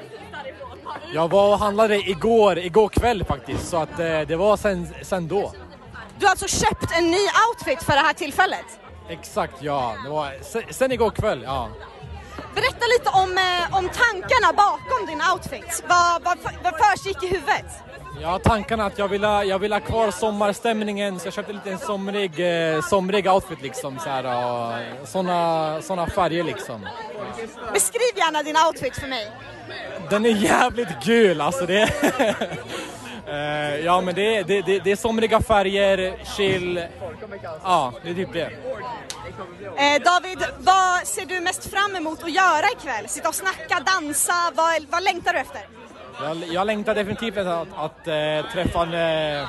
Jag 1.13 1.29
var 1.29 1.53
och 1.53 1.59
handlade 1.59 1.95
igår, 2.09 2.57
igår 2.59 2.89
kväll 2.89 3.23
faktiskt, 3.23 3.69
så 3.69 3.77
att 3.77 3.99
eh, 3.99 4.21
det 4.21 4.35
var 4.35 4.57
sen, 4.57 4.87
sen 5.01 5.27
då. 5.27 5.53
Du 6.19 6.25
har 6.25 6.31
alltså 6.31 6.47
köpt 6.47 6.97
en 6.97 7.11
ny 7.11 7.17
outfit 7.49 7.83
för 7.83 7.93
det 7.93 7.99
här 7.99 8.13
tillfället? 8.13 8.65
Exakt, 9.09 9.53
ja. 9.59 9.95
Det 10.03 10.09
var 10.09 10.31
sen, 10.41 10.63
sen 10.69 10.91
igår 10.91 11.09
kväll, 11.09 11.41
ja. 11.43 11.69
Berätta 12.55 12.85
lite 12.97 13.09
om, 13.09 13.37
eh, 13.37 13.77
om 13.77 13.89
tankarna 13.89 14.53
bakom 14.53 15.05
din 15.07 15.21
outfit. 15.33 15.83
Vad, 15.89 16.23
vad, 16.23 16.37
vad 16.63 16.73
försiggick 16.77 17.23
i 17.23 17.27
huvudet? 17.27 17.88
Har 18.23 18.39
tankarna 18.39 18.85
att 18.85 18.97
jag 18.97 19.07
vill 19.07 19.23
ha, 19.23 19.43
jag 19.43 19.59
vill 19.59 19.73
ha 19.73 19.79
kvar 19.79 20.11
sommarstämningen 20.11 21.19
så 21.19 21.27
jag 21.27 21.33
köpte 21.33 21.53
lite 21.53 21.71
en 21.71 21.79
somrig, 21.79 22.39
eh, 22.73 22.81
somrig 22.81 23.27
outfit 23.27 23.61
liksom 23.61 23.99
så 23.99 24.09
här, 24.09 24.25
och 24.25 25.07
såna, 25.07 25.81
såna 25.81 26.07
färger 26.07 26.43
liksom. 26.43 26.87
Beskriv 27.73 28.17
gärna 28.17 28.43
din 28.43 28.55
outfit 28.67 28.95
för 28.95 29.07
mig. 29.07 29.31
Den 30.09 30.25
är 30.25 30.29
jävligt 30.29 31.03
gul 31.03 31.41
alltså 31.41 31.65
det 31.65 31.93
Eh, 33.27 33.79
Ja 33.85 34.01
men 34.01 34.15
det 34.15 34.35
är, 34.35 34.43
det, 34.43 34.61
det, 34.61 34.79
det 34.79 34.91
är 34.91 34.95
somriga 34.95 35.41
färger, 35.41 36.23
chill, 36.37 36.85
ja 37.63 37.93
det 38.03 38.09
är 38.09 38.13
typ 38.13 38.33
det. 38.33 38.49
Eh, 39.77 40.01
David, 40.03 40.45
vad 40.57 41.07
ser 41.07 41.25
du 41.25 41.39
mest 41.39 41.69
fram 41.69 41.95
emot 41.95 42.23
att 42.23 42.31
göra 42.31 42.65
ikväll? 42.77 43.07
Sitta 43.07 43.29
och 43.29 43.35
snacka, 43.35 43.79
dansa, 43.85 44.33
vad, 44.55 44.85
vad 44.89 45.03
längtar 45.03 45.33
du 45.33 45.39
efter? 45.39 45.61
Jag, 46.21 46.37
jag 46.51 46.67
längtar 46.67 46.95
definitivt 46.95 47.37
efter 47.37 47.61
att, 47.61 47.67
att 47.75 48.07
eh, 48.07 48.51
träffa 48.51 48.83
eh, 48.83 49.47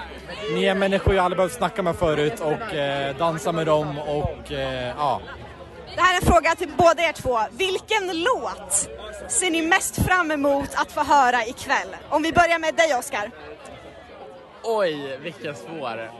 nya 0.54 0.74
människor 0.74 1.14
jag 1.14 1.24
aldrig 1.24 1.36
behövt 1.36 1.52
snacka 1.52 1.82
med 1.82 1.96
förut 1.96 2.40
och 2.40 2.74
eh, 2.74 3.16
dansa 3.16 3.52
med 3.52 3.66
dem 3.66 3.98
och 3.98 4.50
ja. 4.96 5.20
Det 5.94 6.00
här 6.00 6.14
är 6.14 6.20
en 6.20 6.32
fråga 6.32 6.54
till 6.54 6.68
båda 6.76 7.02
er 7.02 7.12
två. 7.12 7.38
Vilken 7.50 8.22
låt 8.22 8.88
ser 9.28 9.50
ni 9.50 9.62
mest 9.62 10.06
fram 10.06 10.30
emot 10.30 10.68
att 10.74 10.92
få 10.92 11.00
höra 11.04 11.44
ikväll? 11.44 11.96
Om 12.08 12.22
vi 12.22 12.32
börjar 12.32 12.58
med 12.58 12.74
dig 12.74 12.94
Oskar. 12.94 13.30
Oj, 14.62 15.18
vilken 15.22 15.54
svår. 15.54 16.10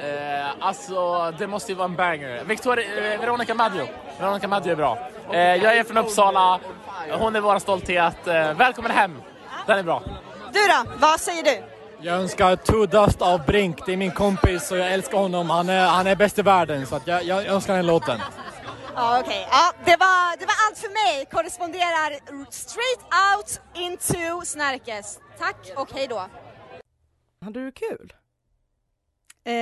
Eh, 0.00 0.46
alltså, 0.60 1.30
det 1.38 1.46
måste 1.46 1.72
ju 1.72 1.78
vara 1.78 1.84
en 1.84 1.96
banger. 1.96 2.44
Victoria, 2.44 3.12
eh, 3.12 3.20
Veronica 3.20 3.54
Maggio. 3.54 3.88
Veronica 4.20 4.48
Maggio 4.48 4.72
är 4.72 4.76
bra. 4.76 4.98
Eh, 5.32 5.40
jag 5.40 5.76
är 5.76 5.84
från 5.84 5.98
Uppsala. 5.98 6.60
Hon 7.12 7.36
är 7.36 7.40
vår 7.40 7.58
stolthet. 7.58 8.26
Eh, 8.26 8.54
välkommen 8.54 8.90
hem. 8.90 9.22
Den 9.68 9.78
är 9.78 9.82
bra. 9.82 10.02
Du 10.52 10.60
då, 10.66 10.92
vad 10.98 11.20
säger 11.20 11.42
du? 11.42 11.62
Jag 12.00 12.16
önskar 12.16 12.56
Two 12.56 12.86
Dust 12.86 13.22
av 13.22 13.46
Brink, 13.46 13.86
det 13.86 13.92
är 13.92 13.96
min 13.96 14.10
kompis 14.10 14.70
och 14.70 14.78
jag 14.78 14.92
älskar 14.92 15.18
honom. 15.18 15.50
Han 15.50 15.68
är, 15.68 15.86
han 15.86 16.06
är 16.06 16.16
bäst 16.16 16.38
i 16.38 16.42
världen 16.42 16.86
så 16.86 16.96
att 16.96 17.06
jag, 17.06 17.24
jag 17.24 17.46
önskar 17.46 17.76
den 17.76 17.86
låten. 17.86 18.20
Ja, 18.94 19.20
okej. 19.20 19.48
Ja, 19.50 19.72
det, 19.84 19.96
var, 19.96 20.38
det 20.38 20.46
var 20.46 20.54
allt 20.68 20.78
för 20.78 20.88
mig. 20.88 21.26
Korresponderar 21.30 22.10
straight 22.50 23.00
out 23.36 23.60
into 23.74 24.44
Snärkes. 24.46 25.18
Tack 25.38 25.70
och 25.76 25.92
hej 25.92 26.06
då. 26.06 26.26
Hade 27.44 27.64
du 27.64 27.72
kul? 27.72 28.12
Eh, 29.44 29.52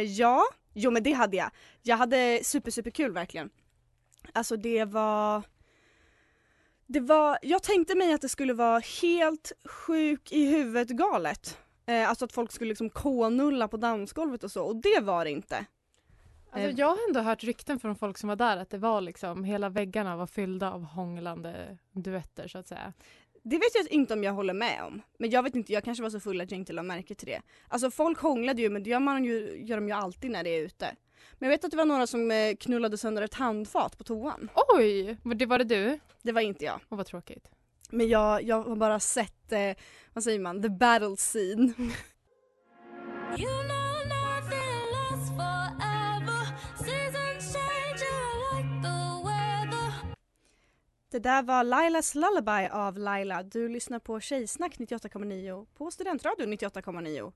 ja, 0.00 0.44
jo 0.74 0.90
men 0.90 1.02
det 1.02 1.12
hade 1.12 1.36
jag. 1.36 1.50
Jag 1.82 1.96
hade 1.96 2.40
super 2.42 2.70
super 2.70 2.90
kul 2.90 3.12
verkligen. 3.12 3.50
Alltså 4.32 4.56
det 4.56 4.84
var 4.84 5.42
det 6.86 7.00
var, 7.00 7.38
jag 7.42 7.62
tänkte 7.62 7.94
mig 7.94 8.12
att 8.12 8.20
det 8.20 8.28
skulle 8.28 8.52
vara 8.52 8.78
helt 9.02 9.52
sjuk 9.64 10.32
i 10.32 10.46
huvudet 10.46 10.88
galet. 10.88 11.58
Eh, 11.86 12.08
alltså 12.08 12.24
att 12.24 12.32
folk 12.32 12.52
skulle 12.52 12.68
liksom 12.68 12.90
k-nulla 12.90 13.68
på 13.68 13.76
dansgolvet 13.76 14.44
och 14.44 14.50
så 14.50 14.64
och 14.64 14.76
det 14.76 15.00
var 15.00 15.24
det 15.24 15.30
inte. 15.30 15.66
Alltså, 16.50 16.68
Eh, 16.68 16.74
jag 16.76 16.86
har 16.86 16.98
ändå 17.08 17.20
hört 17.20 17.44
rykten 17.44 17.78
från 17.78 17.96
folk 17.96 18.18
som 18.18 18.28
var 18.28 18.36
där 18.36 18.56
att 18.56 18.70
det 18.70 18.78
var 18.78 19.00
liksom 19.00 19.44
hela 19.44 19.68
väggarna 19.68 20.16
var 20.16 20.26
fyllda 20.26 20.72
av 20.72 20.82
hånglande 20.84 21.78
duetter 21.92 22.48
så 22.48 22.58
att 22.58 22.68
säga. 22.68 22.92
Det 23.42 23.56
vet 23.58 23.74
jag 23.74 23.92
inte 23.92 24.14
om 24.14 24.24
jag 24.24 24.32
håller 24.32 24.54
med 24.54 24.82
om. 24.82 25.02
Men 25.18 25.30
jag 25.30 25.42
vet 25.42 25.56
inte, 25.56 25.72
jag 25.72 25.84
kanske 25.84 26.02
var 26.02 26.10
så 26.10 26.20
full 26.20 26.40
att 26.40 26.50
jag 26.50 26.58
inte 26.58 26.72
lade 26.72 26.88
märke 26.88 27.14
till 27.14 27.28
det. 27.28 27.40
Alltså 27.68 27.90
folk 27.90 28.18
hånglade 28.18 28.62
ju 28.62 28.70
men 28.70 28.82
det 28.82 28.90
gör, 28.90 29.00
man 29.00 29.24
ju, 29.24 29.64
gör 29.66 29.76
de 29.76 29.88
ju 29.88 29.94
alltid 29.94 30.30
när 30.30 30.44
det 30.44 30.50
är 30.50 30.60
ute. 30.60 30.96
Men 31.32 31.50
jag 31.50 31.56
vet 31.56 31.64
att 31.64 31.70
det 31.70 31.76
var 31.76 31.84
några 31.84 32.06
som 32.06 32.30
eh, 32.30 32.56
knullade 32.56 32.98
sönder 32.98 33.22
ett 33.22 33.34
handfat 33.34 33.98
på 33.98 34.04
toan. 34.04 34.50
Oj! 34.54 35.16
Det 35.22 35.46
var 35.46 35.58
det 35.58 35.64
du? 35.64 35.98
Det 36.22 36.32
var 36.32 36.40
inte 36.40 36.64
jag. 36.64 36.80
Och 36.88 36.96
vad 36.96 37.06
tråkigt. 37.06 37.50
Men 37.90 38.08
jag, 38.08 38.42
jag 38.42 38.62
har 38.62 38.76
bara 38.76 39.00
sett, 39.00 39.52
eh, 39.52 39.72
vad 40.12 40.24
säger 40.24 40.38
man, 40.38 40.62
the 40.62 40.68
battle 40.68 41.16
scene. 41.16 41.72
You 43.36 43.46
know 43.46 43.84
Det 51.14 51.20
där 51.20 51.42
var 51.42 51.64
Lailas 51.64 52.14
Lullaby 52.14 52.68
av 52.72 52.98
Laila. 52.98 53.42
Du 53.42 53.68
lyssnar 53.68 53.98
på 53.98 54.20
Tjejsnack 54.20 54.78
98,9 54.78 55.66
på 55.74 55.90
Studentradion 55.90 56.52
98,9. 56.52 57.32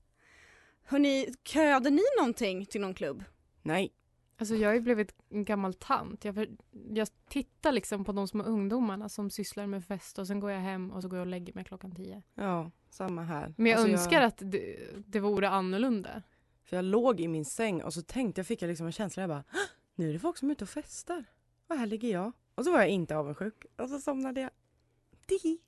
Hörni, 0.85 1.35
köade 1.45 1.91
ni 1.91 2.03
någonting 2.19 2.67
till 2.67 2.81
någon 2.81 2.95
klubb? 2.95 3.25
Nej. 3.63 3.93
Alltså 4.41 4.55
jag 4.55 4.69
har 4.69 4.75
ju 4.75 4.81
blivit 4.81 5.15
en 5.31 5.45
gammal 5.45 5.75
tant. 5.75 6.25
Jag, 6.25 6.35
för, 6.35 6.49
jag 6.91 7.09
tittar 7.29 7.73
liksom 7.73 8.05
på 8.05 8.13
de 8.13 8.29
små 8.29 8.43
ungdomarna 8.43 9.09
som 9.09 9.31
sysslar 9.31 9.67
med 9.67 9.85
fest 9.85 10.19
och 10.19 10.27
sen 10.27 10.41
går 10.41 10.51
jag 10.51 10.61
hem 10.61 10.91
och 10.91 11.03
så 11.03 11.09
går 11.09 11.17
jag 11.19 11.25
och 11.27 11.31
lägger 11.31 11.55
mig 11.55 11.65
klockan 11.65 11.93
tio. 11.95 12.23
Ja, 12.35 12.71
samma 12.91 13.23
här. 13.23 13.55
Men 13.57 13.67
jag 13.73 13.81
Alltså, 13.81 13.93
önskar 13.93 14.23
att 14.23 14.39
det, 14.45 14.77
det 15.07 15.21
vore 15.21 15.49
annorlunda. 15.49 16.23
För 16.65 16.77
jag 16.77 16.85
låg 16.85 17.21
i 17.21 17.29
min 17.29 17.45
säng 17.45 17.83
och 17.83 17.95
så 17.95 18.03
tänkte 18.03 18.39
jag, 18.39 18.47
fick 18.47 18.63
jag 18.63 18.69
liksom 18.69 18.87
en 18.87 18.93
känsla, 18.93 19.23
jag 19.23 19.31
bara 19.31 19.45
"Hå! 19.53 19.59
nu 19.95 20.09
är 20.09 20.13
det 20.13 20.19
folk 20.19 20.37
som 20.37 20.49
är 20.49 20.53
ute 20.53 20.65
och 20.65 20.71
festar. 20.71 21.25
Och 21.67 21.77
här 21.77 21.87
ligger 21.87 22.09
jag. 22.13 22.33
Och 22.55 22.65
så 22.65 22.73
var 22.73 22.79
jag 22.79 22.89
inte 22.89 23.17
avundsjuk. 23.17 23.65
Och 23.77 23.89
så 23.89 23.99
somnade 24.01 24.41
jag. 24.41 24.51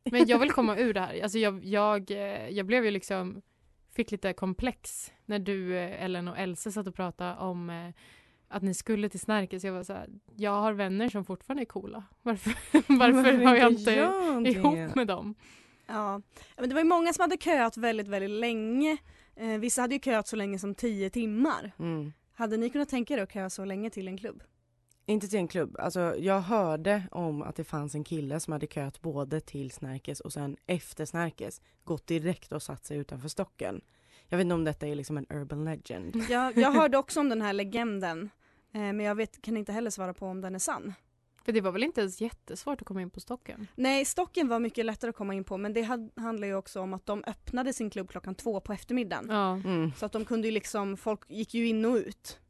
Men 0.04 0.26
jag 0.26 0.38
vill 0.38 0.50
komma 0.52 0.76
ur 0.78 0.94
det 0.94 1.00
här. 1.00 1.22
Alltså 1.22 1.38
jag, 1.38 1.64
jag, 1.64 2.10
eh, 2.10 2.48
jag 2.48 2.66
blev 2.66 2.84
ju 2.84 2.90
liksom, 2.90 3.42
fick 3.92 4.10
lite 4.10 4.32
komplex 4.32 5.12
när 5.26 5.38
du, 5.38 5.76
eh, 5.76 6.04
Ellen 6.04 6.28
och 6.28 6.38
Else 6.38 6.72
satt 6.72 6.86
och 6.86 6.94
pratade 6.94 7.36
om 7.36 7.70
eh, 7.70 7.94
att 8.48 8.62
ni 8.62 8.74
skulle 8.74 9.08
till 9.08 9.20
Snärke. 9.20 9.60
Så 9.60 9.66
jag 9.66 9.74
var 9.74 9.82
så 9.82 9.92
här, 9.92 10.08
jag 10.36 10.60
har 10.60 10.72
vänner 10.72 11.08
som 11.08 11.24
fortfarande 11.24 11.62
är 11.62 11.64
coola. 11.64 12.04
Varför, 12.22 12.52
varför 12.98 13.44
har 13.44 13.56
jag 13.56 13.72
inte 13.72 13.90
ihop 14.50 14.94
med 14.94 15.06
dem? 15.06 15.34
Ja, 15.86 16.22
men 16.56 16.68
det 16.68 16.74
var 16.74 16.82
ju 16.82 16.88
många 16.88 17.12
som 17.12 17.22
hade 17.22 17.36
köat 17.36 17.76
väldigt, 17.76 18.08
väldigt 18.08 18.30
länge. 18.30 18.96
Eh, 19.36 19.58
vissa 19.58 19.80
hade 19.80 19.94
ju 19.94 20.00
köat 20.00 20.28
så 20.28 20.36
länge 20.36 20.58
som 20.58 20.74
10 20.74 21.10
timmar. 21.10 21.72
Mm. 21.78 22.12
Hade 22.34 22.56
ni 22.56 22.70
kunnat 22.70 22.88
tänka 22.88 23.14
er 23.14 23.18
att 23.18 23.32
köa 23.32 23.50
så 23.50 23.64
länge 23.64 23.90
till 23.90 24.08
en 24.08 24.18
klubb? 24.18 24.42
Inte 25.06 25.28
till 25.28 25.38
en 25.38 25.48
klubb. 25.48 25.76
Alltså, 25.78 26.14
jag 26.18 26.40
hörde 26.40 27.02
om 27.10 27.42
att 27.42 27.56
det 27.56 27.64
fanns 27.64 27.94
en 27.94 28.04
kille 28.04 28.40
som 28.40 28.52
hade 28.52 28.66
köat 28.66 29.00
både 29.00 29.40
till 29.40 29.70
Snärkes 29.70 30.20
och 30.20 30.32
sen 30.32 30.56
efter 30.66 31.04
Snärkes 31.04 31.60
gått 31.84 32.06
direkt 32.06 32.52
och 32.52 32.62
satt 32.62 32.84
sig 32.84 32.98
utanför 32.98 33.28
stocken. 33.28 33.80
Jag 34.28 34.38
vet 34.38 34.44
inte 34.44 34.54
om 34.54 34.64
detta 34.64 34.86
är 34.86 34.94
liksom 34.94 35.16
en 35.16 35.26
urban 35.30 35.64
legend. 35.64 36.16
Jag, 36.30 36.56
jag 36.56 36.72
hörde 36.72 36.98
också 36.98 37.20
om 37.20 37.28
den 37.28 37.42
här 37.42 37.52
legenden. 37.52 38.30
Eh, 38.72 38.80
men 38.80 39.00
jag 39.00 39.14
vet, 39.14 39.42
kan 39.42 39.56
inte 39.56 39.72
heller 39.72 39.90
svara 39.90 40.14
på 40.14 40.26
om 40.26 40.40
den 40.40 40.54
är 40.54 40.58
sann. 40.58 40.94
För 41.44 41.52
det 41.52 41.60
var 41.60 41.72
väl 41.72 41.82
inte 41.82 42.00
ens 42.00 42.20
jättesvårt 42.20 42.80
att 42.80 42.86
komma 42.86 43.02
in 43.02 43.10
på 43.10 43.20
stocken? 43.20 43.66
Nej, 43.74 44.04
stocken 44.04 44.48
var 44.48 44.60
mycket 44.60 44.86
lättare 44.86 45.08
att 45.08 45.16
komma 45.16 45.34
in 45.34 45.44
på 45.44 45.56
men 45.56 45.72
det 45.72 45.82
had, 45.82 46.10
handlar 46.16 46.48
ju 46.48 46.54
också 46.54 46.80
om 46.80 46.94
att 46.94 47.06
de 47.06 47.24
öppnade 47.26 47.72
sin 47.72 47.90
klubb 47.90 48.10
klockan 48.10 48.34
två 48.34 48.60
på 48.60 48.72
eftermiddagen. 48.72 49.26
Ja. 49.30 49.52
Mm. 49.54 49.92
Så 49.96 50.06
att 50.06 50.12
de 50.12 50.24
kunde 50.24 50.48
ju 50.48 50.52
liksom, 50.52 50.96
folk 50.96 51.20
gick 51.28 51.54
ju 51.54 51.66
in 51.66 51.84
och 51.84 51.94
ut. 51.94 52.40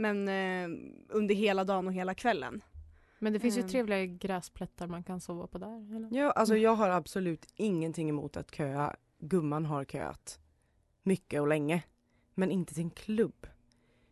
Men 0.00 0.28
eh, 0.28 0.78
under 1.08 1.34
hela 1.34 1.64
dagen 1.64 1.86
och 1.86 1.92
hela 1.92 2.14
kvällen. 2.14 2.62
Men 3.18 3.32
det 3.32 3.40
finns 3.40 3.56
ju 3.56 3.60
Ehm. 3.62 3.68
trevliga 3.68 4.06
gräsplättar 4.06 4.86
man 4.86 5.02
kan 5.02 5.20
sova 5.20 5.46
på 5.46 5.58
där. 5.58 5.96
Eller? 5.96 6.08
Ja, 6.18 6.30
alltså 6.30 6.56
jag 6.56 6.74
har 6.74 6.88
absolut 6.90 7.46
ingenting 7.56 8.08
emot 8.08 8.36
att 8.36 8.54
köa. 8.54 8.96
Gumman 9.18 9.64
har 9.66 9.84
köat 9.84 10.40
mycket 11.02 11.40
och 11.40 11.48
länge. 11.48 11.82
Men 12.34 12.50
inte 12.50 12.74
till 12.74 12.82
en 12.82 12.90
klubb. 12.90 13.46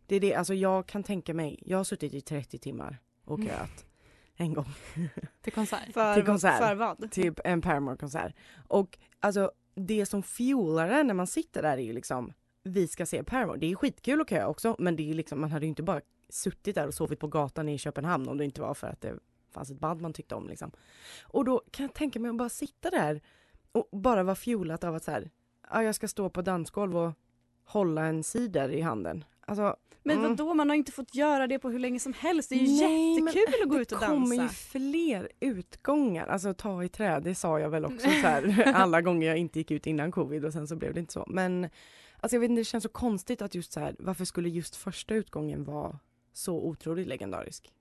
Det 0.07 0.17
är 0.17 0.21
det, 0.21 0.35
alltså 0.35 0.55
jag 0.55 0.87
kan 0.87 1.03
tänka 1.03 1.35
mig, 1.35 1.59
jag 1.67 1.77
har 1.77 1.85
suttit 1.85 2.15
i 2.15 2.21
30 2.21 2.59
timmar 2.59 2.99
och 3.25 3.39
Mm. 3.39 3.49
köat 3.49 3.87
en 4.37 4.55
gång. 4.55 4.67
Till 5.43 5.53
konsert? 5.53 5.93
För, 5.93 6.15
till 6.15 6.25
konsert. 6.27 6.59
för 6.59 6.75
vad? 6.75 7.11
Typ 7.11 7.41
en 7.45 7.61
Paramore-konsert. 7.63 8.33
Och 8.69 8.99
alltså 9.21 9.53
det 9.75 10.07
som 10.07 10.23
fuelar 10.23 11.05
när 11.05 11.15
man 11.15 11.27
sitter 11.27 11.63
där 11.63 11.73
är 11.79 11.83
ju 11.83 11.93
liksom 11.93 12.33
vi 12.69 12.89
ska 12.89 13.07
se 13.07 13.25
Paramore. 13.25 13.59
Det 13.59 13.71
är 13.71 13.75
skitkul 13.75 14.21
att 14.21 14.31
köa 14.31 14.47
också 14.47 14.77
men 14.79 14.97
det 14.97 15.11
är 15.11 15.15
liksom, 15.15 15.41
man 15.41 15.51
hade 15.51 15.67
ju 15.67 15.69
inte 15.69 15.83
bara 15.83 16.01
suttit 16.29 16.75
där 16.75 16.87
och 16.87 16.95
sovit 16.95 17.21
på 17.21 17.27
gatan 17.27 17.69
i 17.69 17.79
Köpenhamn 17.79 18.29
om 18.29 18.39
det 18.39 18.45
inte 18.45 18.61
var 18.61 18.75
för 18.75 18.87
att 18.87 19.01
det 19.01 19.19
fanns 19.51 19.71
ett 19.71 19.81
band 19.81 20.01
man 20.01 20.13
tyckte 20.13 20.35
om 20.35 20.49
liksom. 20.49 20.71
Och 21.23 21.45
då 21.45 21.63
kan 21.71 21.87
jag 21.87 21.95
tänka 21.95 22.21
mig 22.21 22.29
att 22.29 22.37
bara 22.37 22.49
sitta 22.49 22.91
där 22.91 23.21
och 23.73 23.89
bara 23.93 24.23
vara 24.23 24.37
fuelat 24.37 24.85
av 24.85 24.95
att 24.95 25.05
så 25.05 25.11
här, 25.11 25.31
ja, 25.71 25.83
jag 25.83 25.95
ska 25.95 26.09
stå 26.09 26.31
på 26.31 26.43
dansgolv 26.43 26.97
och 26.97 27.13
hålla 27.65 28.07
en 28.07 28.23
cider 28.23 28.69
i 28.69 28.81
handen. 28.81 29.25
Alltså, 29.41 29.77
Men 30.03 30.19
mm. 30.19 30.31
vadå, 30.31 30.55
man 30.55 30.69
har 30.69 30.77
inte 30.77 30.93
fått 30.93 31.15
göra 31.15 31.47
det 31.47 31.59
på 31.59 31.71
hur 31.71 31.79
länge 31.79 32.01
som 32.01 32.13
helst. 32.13 32.49
Det 32.49 32.55
är 32.55 32.59
ju 32.59 32.81
Nej, 32.81 33.15
jättekul 33.15 33.63
att 33.63 33.69
gå 33.69 33.81
ut 33.81 33.93
och 33.93 34.01
Det 34.01 34.07
kommer 34.07 34.37
ju 34.37 34.41
dansa. 34.41 34.55
fler 34.55 35.29
utgångar, 35.41 36.27
alltså 36.27 36.55
ta 36.55 36.85
i 36.85 36.89
trä, 36.89 37.21
det 37.21 37.35
sa 37.35 37.61
jag 37.61 37.71
väl 37.71 37.85
också 37.85 38.11
så 38.11 38.27
här, 38.27 38.73
alla 38.75 39.01
gånger 39.01 39.29
jag 39.29 39.37
inte 39.37 39.59
gick 39.59 39.71
ut 39.71 39.87
innan 39.87 40.13
covid 40.13 40.45
och 40.45 40.53
sen 40.53 40.69
så 40.69 40.77
blev 40.77 40.95
det 40.95 41.01
inte 41.01 41.13
så. 41.13 41.25
Men 41.29 41.69
alltså 42.21 42.37
jag 42.37 42.41
vet 42.41 42.51
inte, 42.51 42.61
det 42.61 42.65
känns 42.65 42.83
så 42.83 42.89
konstigt 42.89 43.43
att 43.43 43.55
just 43.55 43.73
så 43.73 43.81
här, 43.81 43.97
varför 43.99 44.25
skulle 44.25 44.49
just 44.49 44.77
första 44.77 45.15
utgången 45.15 45.65
vara 45.65 45.99
så 46.33 46.57
otroligt 46.57 47.07
legendarisk? 47.07 47.73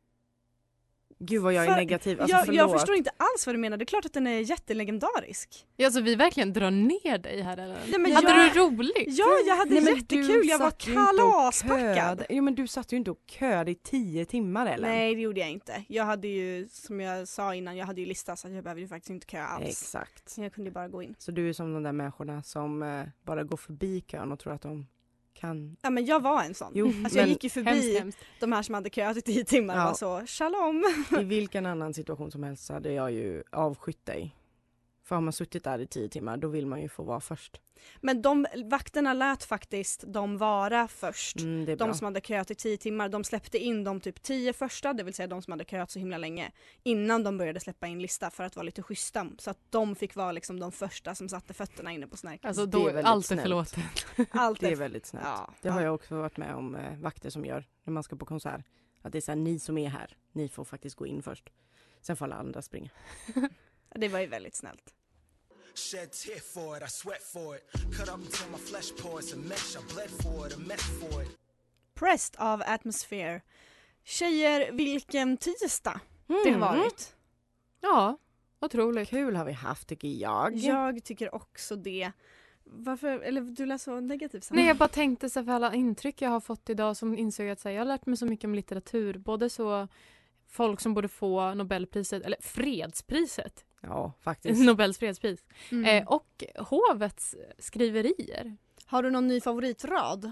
Gud 1.20 1.42
vad 1.42 1.54
jag 1.54 1.64
är 1.64 1.68
För- 1.70 1.76
negativ, 1.76 2.22
alltså 2.22 2.38
jag, 2.38 2.54
jag 2.54 2.72
förstår 2.72 2.96
inte 2.96 3.10
alls 3.18 3.46
vad 3.46 3.56
du 3.56 3.60
menar, 3.60 3.78
det 3.78 3.84
är 3.84 3.86
klart 3.86 4.06
att 4.06 4.14
den 4.14 4.28
är 4.28 4.40
jättelegendarisk. 4.40 5.66
Ja, 5.76 5.86
alltså 5.86 6.02
vi 6.02 6.16
verkligen 6.16 6.54
drar 6.54 6.72
ner 6.72 7.18
dig 7.18 7.42
här 7.42 7.58
eller? 7.58 7.78
Nej, 7.90 8.00
men 8.00 8.12
Hade 8.12 8.30
jag- 8.30 8.54
du 8.54 8.60
roligt? 8.60 9.06
Ja, 9.08 9.26
jag 9.48 9.56
hade 9.56 9.74
Nej, 9.82 9.84
jättekul, 9.96 10.42
jag 10.48 10.60
var 10.60 10.72
kalaspackad. 10.72 12.26
Jo 12.30 12.44
men 12.44 12.56
du 12.56 12.68
satt 12.68 12.94
ju 12.94 12.98
inte 12.98 13.12
och 13.12 13.20
köade 13.28 13.72
i 13.72 13.76
tio 13.76 14.26
timmar 14.26 14.66
eller? 14.66 14.88
Nej 14.88 15.16
det 15.16 15.22
gjorde 15.22 15.40
jag 15.40 15.50
inte. 15.50 15.84
Jag 15.88 16.04
hade 16.06 16.28
ju, 16.28 16.68
som 16.72 17.00
jag 17.00 17.28
sa 17.28 17.56
innan, 17.56 17.78
jag 17.78 17.86
hade 17.86 18.02
ju 18.02 18.08
listat 18.08 18.40
så 18.40 18.48
att 18.48 18.54
jag 18.54 18.64
behövde 18.64 18.82
ju 18.82 18.88
faktiskt 18.88 19.10
inte 19.10 19.28
köa 19.32 19.46
alls. 19.46 19.66
Exakt. 19.68 20.38
Jag 20.38 20.54
kunde 20.54 20.70
ju 20.70 20.74
bara 20.74 20.88
gå 20.88 21.04
in. 21.04 21.16
Så 21.18 21.32
du 21.32 21.50
är 21.50 21.54
som 21.54 21.74
de 21.74 21.84
där 21.84 21.92
människorna 21.92 22.44
som 22.44 22.84
eh, 22.84 23.04
bara 23.26 23.44
går 23.44 23.58
förbi 23.58 24.02
kön 24.02 24.32
och 24.32 24.40
tror 24.40 24.54
att 24.54 24.62
de 24.62 24.88
kan 25.40 25.78
Ja 25.82 25.90
men 25.90 26.06
jag 26.06 26.20
var 26.20 26.44
en 26.44 26.54
sån. 26.54 26.72
Jo, 26.76 26.88
alltså 27.04 27.20
jag 27.20 27.28
gick 27.28 27.44
ju 27.44 27.50
förbi 27.50 27.70
Hemskt, 27.70 28.00
hemskt. 28.00 28.18
de 28.40 28.52
här 28.52 28.62
som 28.62 28.76
hade 28.76 28.90
köat 28.90 29.18
i 29.18 29.22
tio 29.22 29.44
timmar 29.46 29.74
och 29.76 29.82
Ja. 29.82 29.86
var 29.86 29.94
så 29.94 30.26
shalom. 30.28 30.84
I 31.20 31.24
vilken 31.24 31.66
annan 31.66 31.94
situation 31.94 32.32
som 32.32 32.44
helst 32.44 32.70
hade 32.70 32.94
jag 32.94 33.12
ju 33.12 33.44
avskytt 33.52 34.06
dig. 34.06 34.36
För 35.08 35.16
har 35.16 35.22
man 35.22 35.34
suttit 35.34 35.64
där 35.64 35.80
i 35.80 35.88
tio 35.88 36.10
timmar 36.10 36.38
då 36.38 36.48
vill 36.48 36.66
man 36.68 36.82
ju 36.82 36.90
få 36.90 37.04
vara 37.04 37.20
först. 37.20 37.62
Men 38.02 38.22
de 38.22 38.48
vakterna 38.66 39.14
lät 39.14 39.44
faktiskt 39.44 40.04
de 40.08 40.38
vara 40.38 40.88
först. 40.88 41.40
Mm, 41.40 41.66
det 41.66 41.72
är 41.72 41.76
de 41.76 41.86
bra. 41.86 41.94
som 41.94 42.06
hade 42.06 42.22
köat 42.22 42.52
i 42.52 42.56
tio 42.56 42.78
timmar, 42.78 43.10
de 43.10 43.24
släppte 43.24 43.58
in 43.58 43.84
de 43.84 44.02
typ 44.02 44.22
tio 44.22 44.54
första, 44.54 44.94
det 44.94 45.04
vill 45.04 45.14
säga 45.14 45.28
de 45.28 45.42
som 45.42 45.52
hade 45.52 45.64
köat 45.64 45.92
så 45.92 46.00
himla 46.00 46.18
länge. 46.18 46.52
Innan 46.84 47.24
de 47.24 47.38
började 47.38 47.60
släppa 47.60 47.88
in 47.88 48.02
lista 48.02 48.30
för 48.30 48.44
att 48.44 48.56
vara 48.56 48.64
lite 48.64 48.84
schyssta. 48.84 49.28
Så 49.38 49.50
att 49.50 49.60
de 49.70 49.96
fick 49.96 50.16
vara 50.16 50.32
liksom 50.32 50.60
de 50.60 50.72
första 50.72 51.16
som 51.16 51.30
satte 51.30 51.54
fötterna 51.54 51.92
inne 51.92 52.08
på 52.08 52.18
Snärkes. 52.18 52.46
Alltså 52.46 52.66
Det 52.66 52.78
då, 52.78 52.88
är 52.88 53.04
allt 53.04 53.32
är 53.32 53.38
förlåtet. 53.38 54.06
Allt 54.32 54.60
Det 54.62 54.72
är 54.72 54.76
väldigt 54.76 55.06
snällt. 55.06 55.26
Ja. 55.26 55.54
Det 55.62 55.70
har 55.70 55.82
jag 55.82 55.96
också 55.96 56.16
varit 56.16 56.38
med 56.38 56.56
om 56.56 56.76
eh, 56.76 56.98
vakter 56.98 57.30
som 57.30 57.46
gör 57.46 57.66
när 57.84 57.94
man 57.94 58.04
ska 58.04 58.16
på 58.16 58.26
konsert. 58.26 58.66
Att 59.02 59.12
det 59.12 59.18
är 59.18 59.22
så 59.22 59.32
här, 59.32 59.36
ni 59.36 59.60
som 59.60 59.78
är 59.78 59.90
här, 59.90 60.18
ni 60.32 60.50
får 60.50 60.64
faktiskt 60.64 60.96
gå 60.96 61.06
in 61.08 61.24
först. 61.24 61.50
Sen 62.02 62.18
får 62.18 62.26
alla 62.26 62.36
andra 62.36 62.62
springa. 62.62 62.90
Det 63.96 64.08
var 64.08 64.20
ju 64.20 64.28
väldigt 64.28 64.56
snällt. 64.56 64.94
Shed 65.76 66.12
tear 66.12 66.40
for 66.40 66.78
it, 66.78 66.84
I 66.84 66.90
sweat 66.90 67.24
for 67.24 67.56
it. 67.56 67.72
Cut 67.98 68.08
up 68.10 68.16
until 68.16 68.52
my 68.52 68.58
flesh 68.58 69.04
pores 69.04 69.34
a 69.34 69.38
mesh. 69.38 69.78
I 69.78 69.94
bled 69.94 70.10
for 70.10 70.48
it, 70.48 70.54
a 70.54 70.60
mess 70.68 71.00
for 71.00 71.24
it. 71.24 71.30
Pressed 71.94 72.36
av 72.40 72.64
Atmosphere. 72.68 73.42
Tjejer, 74.04 74.72
vilken 74.72 75.38
tisdag 75.38 76.00
det 76.28 76.34
har 76.34 76.46
Mm. 76.48 76.60
varit. 76.60 77.16
Ja, 77.82 78.18
otroligt. 78.62 79.10
Kul 79.10 79.36
har 79.36 79.46
vi 79.46 79.52
haft 79.52 79.88
tycker 79.88 80.08
jag. 80.08 80.56
Jag 80.56 81.04
tycker 81.04 81.36
också 81.36 81.76
det. 81.76 82.12
Varför, 82.64 83.20
eller 83.20 83.42
du 83.42 83.66
lät 83.66 83.82
så 83.82 84.00
negativ 84.00 84.40
Sanna. 84.40 84.60
Nej 84.60 84.68
jag 84.68 84.78
bara 84.78 84.90
tänkte 84.90 85.30
så 85.30 85.44
för 85.44 85.52
alla 85.52 85.74
intryck 85.74 86.22
jag 86.22 86.30
har 86.30 86.40
fått 86.40 86.70
idag 86.70 86.98
som 86.98 87.18
insåg 87.18 87.50
att 87.50 87.60
så 87.60 87.70
här, 87.70 87.76
jag 87.76 87.82
har 87.82 87.86
lärt 87.88 88.06
mig 88.06 88.18
så 88.18 88.26
mycket 88.26 88.46
om 88.46 88.56
litteratur. 88.56 89.18
Både 89.18 89.50
så 89.50 89.88
folk 90.48 90.80
som 90.82 90.94
borde 90.94 91.08
få 91.08 91.54
Nobelpriset, 91.54 92.24
eller 92.26 92.38
fredspriset. 92.42 93.66
Ja, 93.82 94.14
faktiskt. 94.22 94.66
Nobels 94.66 94.98
fredspris. 94.98 95.40
Mm. 95.72 95.86
Eh, 95.86 96.08
och 96.08 96.44
hovets 96.56 97.36
skriverier. 97.60 98.58
Har 98.86 99.04
du 99.04 99.12
någon 99.12 99.28
ny 99.28 99.42
favoritrad? 99.42 100.32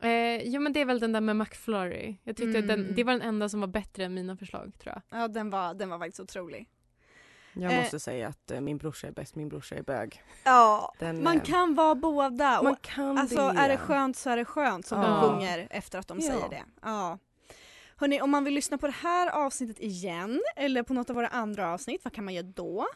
Eh, 0.00 0.42
jo 0.42 0.60
men 0.60 0.72
det 0.72 0.80
är 0.80 0.84
väl 0.84 1.00
den 1.00 1.12
där 1.12 1.20
med 1.20 1.36
McFlurry. 1.36 2.16
Jag 2.24 2.36
tyckte 2.36 2.58
Mm. 2.58 2.66
den, 2.66 2.94
det 2.94 3.04
var 3.04 3.12
den 3.12 3.22
enda 3.22 3.48
som 3.48 3.60
var 3.60 3.68
bättre 3.68 4.04
än 4.04 4.14
mina 4.14 4.36
förslag 4.36 4.72
tror 4.78 4.94
jag. 5.10 5.20
Ja 5.20 5.28
den 5.28 5.50
var, 5.50 5.74
den 5.74 5.88
var 5.90 5.98
faktiskt 5.98 6.20
otrolig. 6.20 6.68
Jag 7.52 7.72
Eh. 7.72 7.80
måste 7.80 8.00
säga 8.00 8.28
att 8.28 8.50
eh, 8.50 8.60
min 8.60 8.78
brorsa 8.78 9.06
är 9.06 9.12
bäst, 9.12 9.34
min 9.34 9.48
brorsa 9.48 9.74
är 9.74 9.82
bög. 9.82 10.22
Ja, 10.44 10.94
Den, 10.98 11.22
man 11.22 11.36
eh, 11.36 11.42
kan 11.42 11.74
vara 11.74 11.94
båda. 11.94 12.62
Man 12.62 12.72
Och, 12.72 12.82
kan 12.82 13.18
alltså 13.18 13.48
det. 13.52 13.58
är 13.58 13.68
det 13.68 13.76
skönt 13.76 14.16
så 14.16 14.30
är 14.30 14.36
det 14.36 14.44
skönt 14.44 14.86
som 14.86 15.00
Ja. 15.02 15.06
de 15.08 15.20
sjunger 15.30 15.66
efter 15.70 15.98
att 15.98 16.08
de 16.08 16.18
Ja. 16.20 16.26
säger 16.32 16.48
det. 16.48 16.62
Ja. 16.82 17.18
Hörni, 18.00 18.20
om 18.20 18.30
man 18.30 18.44
vill 18.44 18.54
lyssna 18.54 18.78
på 18.78 18.86
det 18.86 18.92
här 18.92 19.28
avsnittet 19.46 19.80
igen 19.80 20.40
eller 20.56 20.82
på 20.82 20.94
något 20.94 21.10
av 21.10 21.16
våra 21.16 21.28
andra 21.28 21.72
avsnitt, 21.74 22.00
vad 22.04 22.12
kan 22.12 22.24
man 22.24 22.34
göra 22.34 22.46
då? 22.46 22.86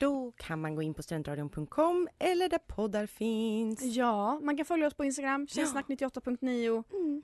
Då 0.00 0.32
kan 0.36 0.60
man 0.60 0.74
gå 0.74 0.82
in 0.82 0.94
på 0.94 1.02
studentradion.com 1.02 2.08
eller 2.18 2.48
där 2.48 2.58
poddar 2.58 3.06
finns. 3.06 3.82
Ja, 3.82 4.40
man 4.42 4.56
kan 4.56 4.66
följa 4.66 4.86
oss 4.86 4.94
på 4.94 5.04
Instagram, 5.04 5.46
tjejsnack98.9. 5.46 7.22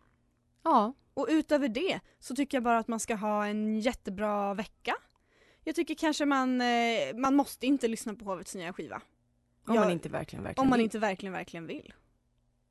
Ja. 0.62 0.92
Och 1.14 1.26
utöver 1.30 1.68
det 1.68 2.00
så 2.18 2.34
tycker 2.36 2.56
jag 2.56 2.64
bara 2.64 2.78
att 2.78 2.88
man 2.88 3.00
ska 3.00 3.14
ha 3.14 3.46
en 3.46 3.80
jättebra 3.80 4.54
vecka. 4.54 4.94
Jag 5.64 5.74
tycker 5.74 5.94
kanske 5.94 6.24
man, 6.24 6.60
eh, 6.60 6.66
man 7.16 7.34
måste 7.36 7.66
inte 7.66 7.88
lyssna 7.88 8.14
på 8.14 8.24
Hovets 8.24 8.54
nya 8.54 8.72
skiva. 8.72 9.02
Om 9.66 9.74
Jag- 9.74 9.82
man 9.82 9.90
inte 9.92 10.08
verkligen, 10.08 10.42
verkligen 10.42 10.62
Om 10.64 10.70
man 10.70 10.78
vill. 10.78 10.84
inte 10.84 10.98
verkligen, 10.98 11.32
verkligen 11.32 11.66
vill. 11.66 11.92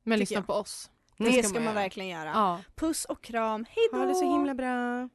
Men 0.04 0.20
lyssna 0.20 0.36
jag. 0.36 0.48
på 0.48 0.54
oss. 0.54 0.92
Det, 1.18 1.32
ska, 1.32 1.44
ska 1.44 1.54
man, 1.54 1.64
man, 1.64 1.76
verkligen 1.76 2.10
göra. 2.10 2.30
Ja. 2.34 2.60
Puss 2.76 3.06
och 3.06 3.22
kram, 3.24 3.66
hejdå! 3.70 3.98
Ha 3.98 4.06
det 4.06 4.16
så 4.16 4.32
himla 4.32 4.54
bra! 4.54 5.10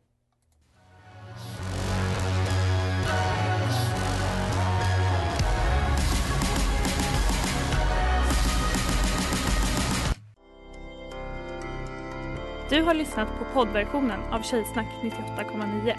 Du 12.70 12.82
har 12.82 12.94
lyssnat 12.94 13.28
på 13.38 13.44
poddversionen 13.54 14.20
av 14.30 14.42
Tjejsnack 14.42 14.86
98,9. 15.02 15.96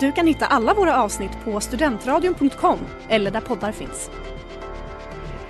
Du 0.00 0.12
kan 0.12 0.26
hitta 0.26 0.46
alla 0.46 0.74
våra 0.74 1.02
avsnitt 1.02 1.44
på 1.44 1.60
studentradion.com 1.60 2.78
eller 3.08 3.30
där 3.30 3.40
poddar 3.40 3.72
finns. 3.72 4.10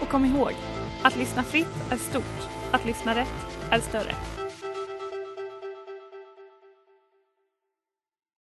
Och 0.01 0.09
kom 0.09 0.25
ihåg, 0.25 0.53
att 1.03 1.17
lyssna 1.17 1.43
fritt 1.43 1.91
är 1.91 1.97
stort, 1.97 2.49
att 2.71 2.85
lyssna 2.85 3.15
rätt 3.15 3.52
är 3.73 3.81
större. 3.81 4.15